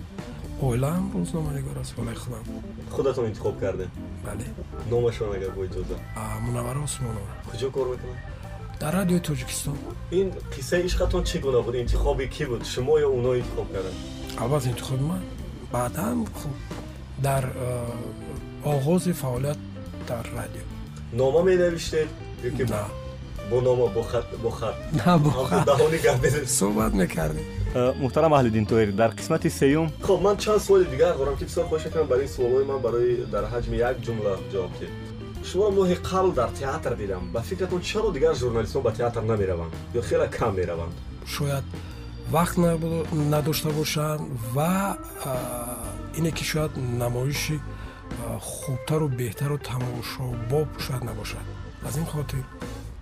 [0.61, 2.43] Оилаам рӯзноманигор аст оилаи худам.
[2.91, 3.89] Худатон интихоб кардем
[4.25, 4.45] бале
[4.91, 5.95] номашон агар бо иҷоза?
[6.45, 8.17] Мунаввара осмонова куҷо кор мекунад?
[8.81, 9.77] Дар радиои тоҷикистон.
[10.11, 11.75] Ин қиссаи ишқатон чӣ гуна буд?
[11.75, 12.61] Интихоби кӣ буд?
[12.73, 13.97] Шумо ё оно интихоб карданд
[14.41, 15.23] албатта интихоби ман?
[15.71, 16.55] Баъдан хуб
[17.28, 17.43] дар
[18.65, 19.59] оғози фаъолият
[20.07, 20.65] дар радио.
[21.13, 22.09] Нома менавиштед?
[22.69, 22.86] На
[23.49, 24.76] бо нома бо хат бо хат.
[25.69, 27.45] Даҳони гапезед суҳбат мекардем.
[28.03, 29.88] Муҳтарам аҳли динтоир дар қисмати сеюм.
[30.07, 33.43] Хоб ман чанд суоли дигар дорам ки бисёр хоҳиш мекунам барои суолҳои ман барои дар
[33.53, 34.91] ҳаҷми як ҷумла ҷавоб диҳед
[35.49, 37.24] шуморо моҳи қабл дар театр дидам.
[37.34, 39.74] Ба фикратон чаро дигар журналистон ба театр намераванд?
[39.99, 40.93] Ё хеле кам мераванд?
[41.36, 41.63] Шояд
[42.36, 42.57] вақт
[43.34, 44.21] надошта бошанд
[44.55, 44.97] ва
[46.18, 47.59] ине ки шояд намоиши
[48.41, 51.45] хубтару беҳтару тамошобоб шояд набошад
[51.88, 52.43] аз ин хотир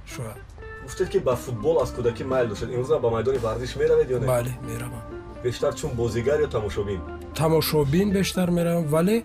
[0.06, 0.38] шояд
[0.84, 4.26] гуфтед ки ба футбол аз кӯдакӣ майл доштед имрӯз ба майдони варзиш меравед ё не
[4.26, 5.04] бале меравам
[5.44, 7.02] бештар чун бозигар ё тамошобин
[7.36, 9.24] тамошобин бештар меравам вале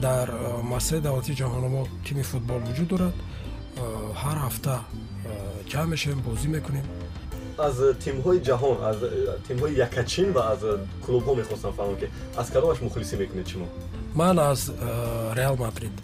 [0.00, 0.28] дар
[0.62, 3.14] масъали давлати ҷаҳономо тими футбол вуҷуд дорад
[4.22, 4.74] ҳар ҳафта
[5.70, 6.86] ҷамъ мешавем бозӣ мекунем
[7.58, 8.96] аз тимҳои ҷаҳон аз
[9.48, 10.60] тимҳои якачин ва аз
[11.04, 12.06] клубҳо мехостам фаҳмам ки
[12.40, 13.66] аз кадомаш мухлисӣ мекунед шумо
[14.14, 14.60] ман аз
[15.38, 15.96] реал мадрид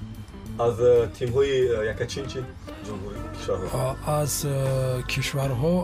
[0.66, 0.74] аз
[1.18, 1.54] тимҳои
[1.94, 2.40] якачин чи
[3.36, 3.96] кишварҳо.
[4.20, 4.32] Аз
[5.12, 5.74] кишварҳо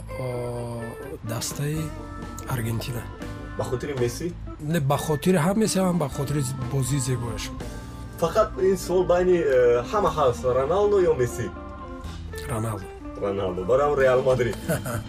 [1.32, 1.80] дастаи
[2.54, 3.02] аргентина.
[3.58, 4.26] Ба хотири месси?
[4.72, 6.42] Не ба хотири ҳам месси ҳам ба хотири
[6.72, 7.56] бозии зебояшон
[8.22, 9.36] фақат ин суол байни
[9.90, 11.46] ҳама ҳаст роналдо ё месси?
[12.52, 12.86] Роналдо
[13.22, 14.56] роналдо барам реал мадрид.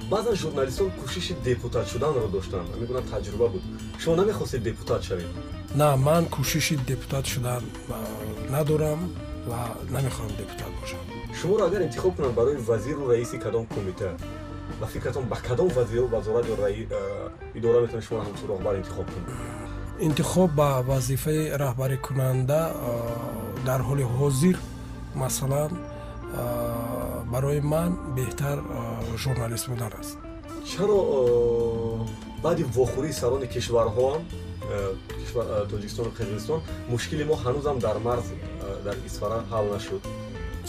[0.09, 2.69] Баъзан журналистон кӯшиши депутат шуданро доштанд.
[2.81, 3.63] Мегӯям таҷруба буд.
[3.99, 5.27] Шумо намехостед депутат шавед?
[5.75, 7.63] На ман кӯшиши депутат шудан
[8.49, 9.11] надорам
[9.47, 9.59] ва
[9.95, 10.99] намехоҳам депутат бошам.
[11.41, 14.09] Шуморо агар интихоб кунанд барои вазиру раиси кадом кумита
[14.81, 16.55] ба фикратон ба кадом вазиру вазорат ё
[17.53, 19.27] идора метавонед шумо ҳамчун роҳбар интихоб кунед?
[19.99, 22.61] Интихоб ба вазифаи раҳбарӣ кунанда
[23.65, 24.57] дар ҳоли ҳозир
[25.15, 25.71] масалан
[27.33, 28.57] барои ман беҳтар
[29.23, 30.17] журналист будан аст
[30.71, 30.99] чаро
[32.43, 34.21] баъди вохӯрии сарони кишварҳоам
[35.71, 36.59] тоҷикистону қирғизистон
[36.93, 38.25] мушкили мо ҳанӯзам дар марз
[38.85, 40.01] дар исфара ҳал нашуд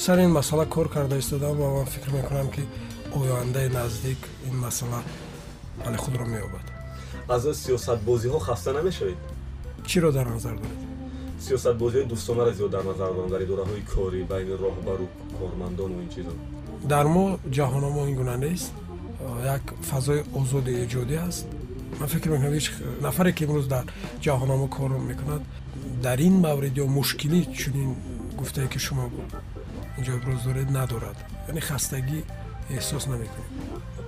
[0.04, 2.62] сар ин масъала кор карда истодам ва ман фикр мекунам ки
[3.18, 5.00] ояндаи наздик ин масъала
[5.84, 6.66] ҳалли худро меёбад
[7.34, 9.18] аз сиёсатбозиҳо хаста намешавед
[9.86, 10.89] чиро дар назар доред
[11.46, 15.06] сиёсатбозиҳои дӯстонаро зиёд дар назар дорам дар идораҳои корӣ байни роҳбару
[15.38, 16.32] кормандону ин чизо
[16.92, 17.24] дар мо
[17.56, 18.72] ҷаҳономо ин гуна нест
[19.56, 21.46] як фазои озоди эҷодӣ аст
[22.00, 22.66] ман фикр мекунам ҳеч
[23.06, 23.84] нафаре ки имрӯз дар
[24.24, 25.42] ҷаҳономо кор мекунад
[26.06, 27.90] дар ин маврид ё мушкилӣ чунин
[28.40, 29.04] гуфтае ки шумо
[29.98, 31.18] инҷо иброз доред надорад
[31.48, 32.20] яъне хастагӣ
[32.76, 33.50] эҳсос намекунем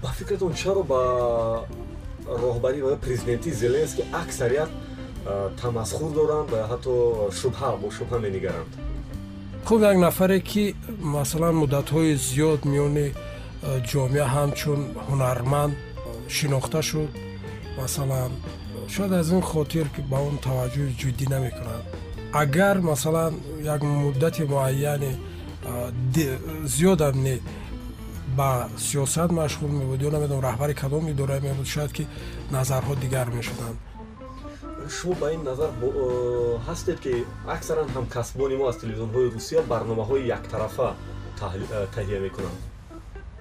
[0.03, 1.01] ба фикратон чаро ба
[2.43, 4.70] роҳбарӣ ва президентӣ зеленский аксарият
[5.61, 6.93] тамасхур доранд ва ҳатто
[7.41, 8.73] шубҳа бо шубҳа менигаранд
[9.68, 10.64] хуб як нафаре ки
[11.16, 13.07] масалан муддатҳои зиёд миёни
[13.91, 15.75] ҷомеа ҳамчун ҳунарманд
[16.37, 17.11] шинохта шуд.
[17.81, 18.31] Масалан
[18.89, 21.85] шояд аз ин хотир ки ба он таваҷҷӯҳи ҷиддӣ намекунанд.
[22.43, 23.33] Агар масалан
[23.75, 25.12] як муддати муайяне
[26.75, 27.37] зиёдам не
[28.39, 28.51] ба
[28.87, 32.05] сиёсат машғул мебуд ё намедонам раҳбари кадом идора мебуд шояд ки
[32.57, 33.77] назарҳо дигар мешуданд
[34.89, 35.70] шумо ба ин назар
[36.68, 37.24] ҳастед ки
[37.57, 40.89] аксаран ҳамкасбони мо аз телевизионҳои русия барномаҳои яктарафа
[41.97, 42.59] таҳия мекунанд.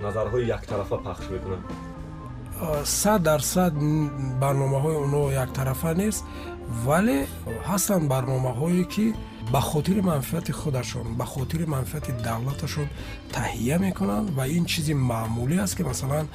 [0.06, 1.64] Назарҳои яктарафа пахш мекунанд.
[3.02, 3.74] Сад дарсад
[4.44, 6.22] барномаҳои онҳо яктарафа нест
[6.86, 7.18] вале
[7.70, 9.06] ҳастанд барномаҳое ки
[9.54, 12.88] ба хотири манфиати худашон ба хотири манфиати давлаташон
[13.38, 16.26] таҳия мекунанд ва ин чизи маъмулӣ аст ки масалан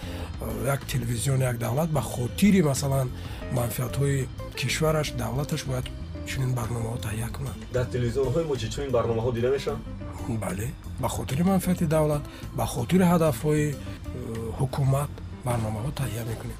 [0.75, 3.09] як телевизиони як давлат ба хотири масалан
[3.53, 5.87] манфиатҳои кишвараш давлаташ бояд
[6.27, 7.57] чунин барномаҳо таҳия кунад.
[7.73, 9.83] Дар телевизионҳои мо чи чунин барномаҳо дида мешаванд
[10.29, 10.69] бале
[11.01, 12.23] ба хотири манфиати давлат
[12.59, 13.77] ба хотири ҳадафҳои э,
[14.59, 15.11] ҳукумат
[15.49, 16.59] барномаҳо таҳия мекунем.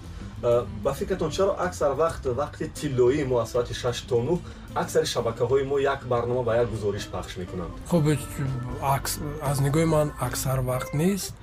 [0.85, 4.35] Ба фикратон чаро аксар вақт вақти тиллоии мо аз соати шаш то нӯ
[4.83, 7.73] аксари шабакаҳои мо як барнома ва як гузориш пахш мекунанд?
[7.91, 8.05] Хуб
[9.51, 11.35] аз нигоҳи ман аксар вақт нест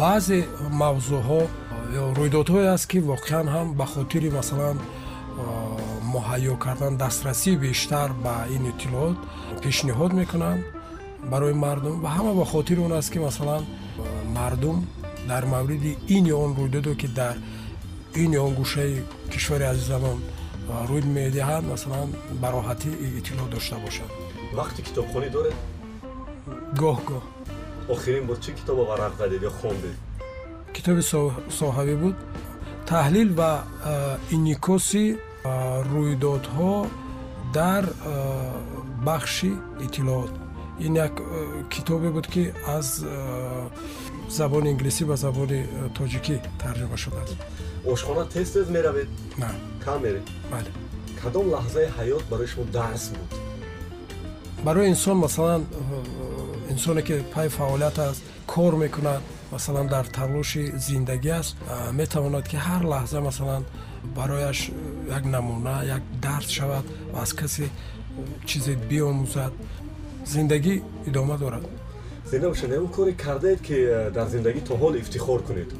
[0.00, 0.38] баъзе
[0.82, 1.42] мавзӯъҳо
[2.18, 4.76] рӯйдодҳое аст ки воқеан ҳам ба хотири масалан
[6.14, 9.16] муҳайё кардан дастрасии бештар ба ин иттилоот
[9.62, 10.62] пешниҳод мекунанд
[11.32, 13.62] барои мардум ва ҳама ба хотири он аст ки масалан
[14.36, 14.78] мардум
[15.30, 17.36] дар мавриди ин ё он рӯйдодо ки дар
[18.22, 18.94] ин ё он гӯшаи
[19.32, 20.18] кишвари азизамон
[20.90, 22.08] рӯй медиҳанд масалан
[22.40, 24.10] ба роҳатӣ иттилоъ дошта бошад
[24.58, 25.56] вақти китобхонӣ доред?
[26.80, 27.22] Гоҳ гоҳ
[27.94, 29.96] охирин бор чӣ китобо варақ задед ё хондед
[30.74, 31.02] китоби
[31.60, 32.16] соҳавӣ буд.
[32.90, 33.52] Таҳлил ва
[34.36, 35.04] инъикоси
[35.92, 36.74] рӯйдодҳо
[37.58, 37.84] дар
[39.08, 39.52] бахши
[39.84, 40.32] иттилоот.
[40.86, 41.14] Ин як
[41.74, 42.42] китобе буд ки
[42.76, 42.86] аз
[44.38, 45.60] забони инглисӣ ба забони
[45.96, 47.36] тоҷикӣ тарҷима шудааст.
[47.92, 49.08] Ошхона тез тез меравед?
[49.42, 49.50] На.
[49.84, 50.24] Кам меред?
[50.52, 50.70] Бале
[51.22, 53.30] кадом лаҳзаи ҳаёт барои шумо дарс буд?
[54.66, 55.62] Барои инсон масалан
[56.72, 61.56] инсоне ки пай фаъолият аст кор мекунад масалан дар талоши зиндагӣ аст
[61.92, 63.62] метавонад ки ҳар лаҳза масалан
[64.16, 64.70] барояш
[65.16, 67.66] як намуна як дарс шавад ва аз касе
[68.48, 69.52] чизе биомӯзад.
[70.26, 71.64] Зиндагӣ идома дорад.
[72.30, 73.76] Зинда бошед ягон коре кардаед ки
[74.16, 75.70] дар зиндагӣ то ҳол ифтихор кунед?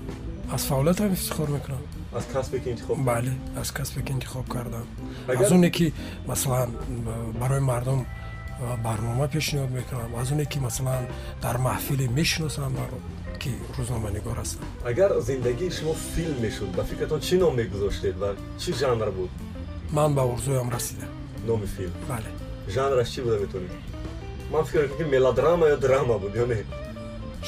[0.54, 1.82] Аз фаъолиятам ифтихор мекунам.
[2.18, 4.86] Аз касбе ки интихоб бале аз касбе ки интихоб кардам.
[5.28, 5.92] Аз оне ки
[6.26, 6.68] масалан
[7.40, 8.06] барои мардум
[8.84, 10.14] барнома пешниҳод мекунам.
[10.20, 11.04] Аз оне ки масалан
[11.42, 12.74] дар маҳфиле мешиносам
[13.40, 14.64] ки рӯзноманигор ҳастам.
[14.90, 18.30] Агар зиндагии шумо филм мешуд ба фикратон чӣ ном мегузоштед ва
[18.60, 19.30] чӣ жанр буд?
[19.96, 21.10] Ман ба орзуям расидам
[21.46, 21.94] номи филм.
[22.08, 22.30] Бале.
[22.74, 23.72] Жанраш чӣ буда метавонед
[24.50, 26.64] ман фикр мекунам ки мелодрама ё драма буд ё не?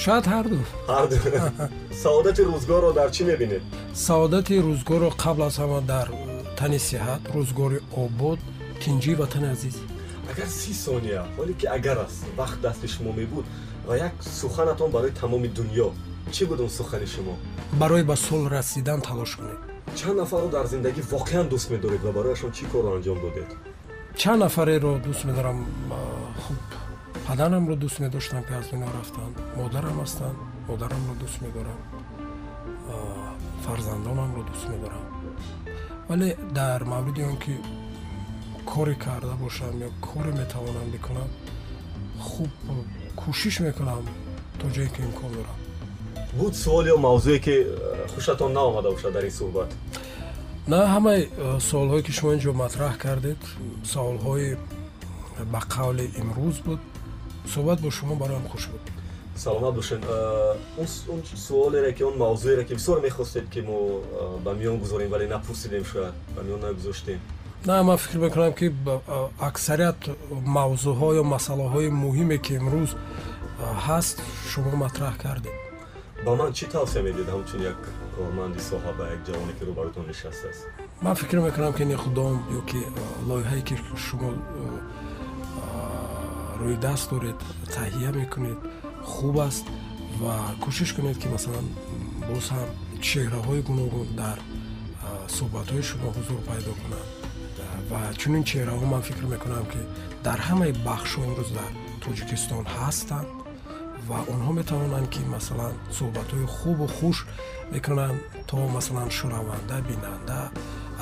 [0.03, 0.59] Шояд ҳарду
[0.89, 1.17] ҳарду
[2.03, 3.63] саодати рӯзгорро дар чӣ мебинед?
[4.07, 6.09] Саодати рӯзгорро қабл аз ҳама дар
[6.59, 8.39] тани сиҳат рӯзгори обод
[8.83, 9.77] тинҷии ватани азиз
[10.31, 13.45] агар си сония ҳоле ки агар аст вақт дасти шумо мебуд
[13.87, 15.89] ва як суханатон барои тамоми дунё
[16.35, 17.35] чӣ буд он сухани шумо
[17.73, 19.59] барои ба сол расидан талош кунед
[19.99, 23.51] чанд нафарро дар зиндагӣ воқеан дӯст медоред ва барояшон чӣ корро анҷом додед
[24.21, 25.59] чанд нафареро дӯст медорам
[26.45, 26.61] хуб
[27.27, 30.37] падарамро дӯст медоштам ки аз дунё рафтанд модарам ҳастанд
[30.69, 31.81] модарамро дӯст медорам
[33.65, 35.05] фарзандонамро дӯст медорам
[36.09, 37.55] вале дар мавриди он ки
[38.67, 41.29] коре карда бошам ё коре метавонам бикунам
[42.21, 42.51] хуб
[43.17, 44.05] кӯшиш мекунам
[44.59, 45.59] то ҷое ки имкон дорам.
[46.39, 49.71] Буд суол ё мавзӯе ки э, хушатон наомада бошад дар ин суҳбат?
[50.67, 53.41] На ҳамаи э, суолҳое ки шумо инҷо матраҳ кардед
[53.93, 54.57] суолҳои
[55.53, 56.81] ба қавли имрӯз буд
[57.53, 58.85] суҳбат бо шумо бароям хуш буд.
[59.37, 60.01] Саломат бошед.
[60.05, 60.57] Э,
[61.13, 64.03] он суолере ки он мавзӯере ки бисёр мехостед ки мо
[64.45, 67.19] ба миён гузорем вале напурсидем шояд ба миён нагузоштем
[67.65, 68.73] на ман фикр мекунам ки
[69.39, 69.97] аксарият
[70.57, 72.91] мавзӯъҳо ё масъалаҳои муҳиме ки имрӯз
[73.87, 74.17] ҳаст
[74.51, 75.57] шумо матраҳ кардед
[76.25, 77.29] ба ман чӣ тавсия медиҳед?
[77.35, 77.79] Ҳамчун як
[78.17, 80.63] корманди соҳа ба як ҷавоне ки рӯбарутон нишастааст
[81.05, 82.81] ман фикр мекунам ки иқдом ё ки
[83.29, 83.75] лоиҳае ки
[84.07, 84.31] шумо
[86.61, 87.39] рӯи даст доред
[87.77, 88.59] таҳия мекунед
[89.13, 89.67] хуб аст
[90.23, 90.35] ва
[90.65, 91.67] кӯшиш кунед ки масалан
[92.29, 92.69] боз ҳам
[93.07, 94.39] чеҳраҳои гуногун дар
[95.37, 97.22] суҳбатҳои шумо ҳузур пайдо кунанд
[97.93, 99.81] ва чунин чеҳраҳо ман фикр мекунам ки
[100.27, 101.71] дар ҳамаи бахшҳо имрӯз дар
[102.05, 103.29] тоҷикистон ҳастанд
[104.09, 107.17] ва онҳо метавонанд ки масалан суҳбатҳои хубу хуш
[107.75, 108.19] мекунанд
[108.49, 110.41] то масалан шунаванда бинанда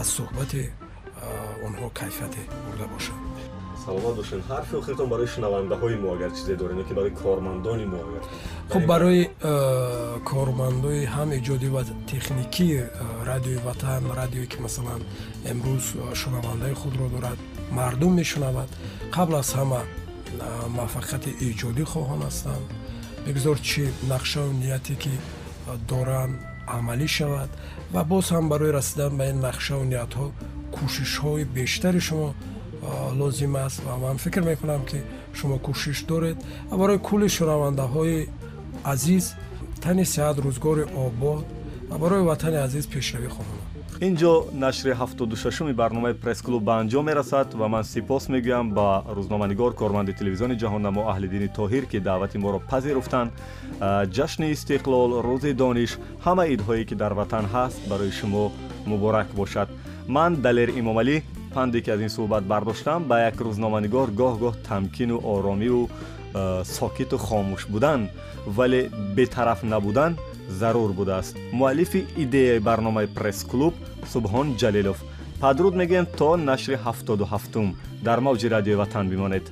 [0.00, 0.62] аз суҳбати
[1.66, 3.20] онҳо кайфияте бурда бошад
[3.84, 8.24] саломат бошед ҳарфи охиртон барои шунавандаҳои мо агар чизе дорем ки барои кормандони мо агар
[8.72, 9.22] хуб барои
[10.30, 12.78] кормандои ҳам иҷодӣ ва техникии
[13.30, 15.00] радиои ватан радиое ки масалан
[15.52, 15.84] имрӯз
[16.20, 17.38] шунавандаи худро дорад
[17.78, 18.70] мардум мешунавад
[19.16, 19.80] қабл аз ҳама
[20.76, 22.66] муваффақияти иҷодӣ хоҳон ҳастанд.
[23.26, 25.12] Бигзор чӣ нақшаву нияте ки
[25.90, 26.34] доранд
[26.76, 27.50] амалӣ шавад
[27.94, 30.26] ва боз ҳам барои расидан ба ин нақшаву ниятҳо
[30.76, 32.28] кӯшишҳои бештари шумо
[33.20, 34.98] лозим аст ва ман фикр мекунам ки
[35.38, 36.36] шумо кӯшиш доред
[36.70, 38.18] ва барои кулли шунавандаҳои
[38.84, 39.34] азиз
[39.82, 41.44] тани сиҳат рӯзгори обод
[41.90, 43.58] ва барои ватани азиз пешравӣ хоҳам.
[44.06, 44.32] Ин ҷо
[44.64, 50.12] нашри ҳафтоду шашуми барномаи пресс-клуб ба анҷом мерасад ва ман сипос мегӯям ба рӯзноманигор корманди
[50.20, 53.30] телевизиони ҷаҳоннамо аҳлидини тоҳир ки даъвати моро пазируфтанд
[54.16, 55.90] ҷашни истиқлол рӯзи дониш
[56.24, 58.44] ҳама идҳое ки дар ватан ҳаст барои шумо
[58.90, 59.68] муборак бошад.
[60.16, 61.16] Ман далер имомалӣ
[61.54, 65.84] панде ки аз ин суҳбат бардоштам ба як рӯзноманигор гоҳ-гоҳ тамкину оромиву
[66.76, 68.00] сокиту хомӯш будан
[68.46, 68.80] вале
[69.16, 70.12] бетараф набудан
[70.48, 71.36] зарур будааст.
[71.52, 73.74] Муаллифи идеяи барномаи пресс-клуб
[74.12, 74.98] субҳон ҷалилов.
[75.40, 77.66] Падруд мегӯем то нашри ҳафтоду ҳафтум
[78.06, 79.44] дар мавҷи радиои ватан бимонед.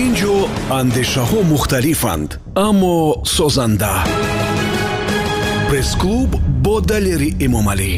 [0.00, 0.34] Ин ҷо
[0.80, 2.30] андешаҳо мухталифанд
[2.66, 2.96] аммо
[3.36, 3.94] созанда.
[5.68, 6.30] Пресс-клуб
[6.64, 7.92] бо далери эмомалӣ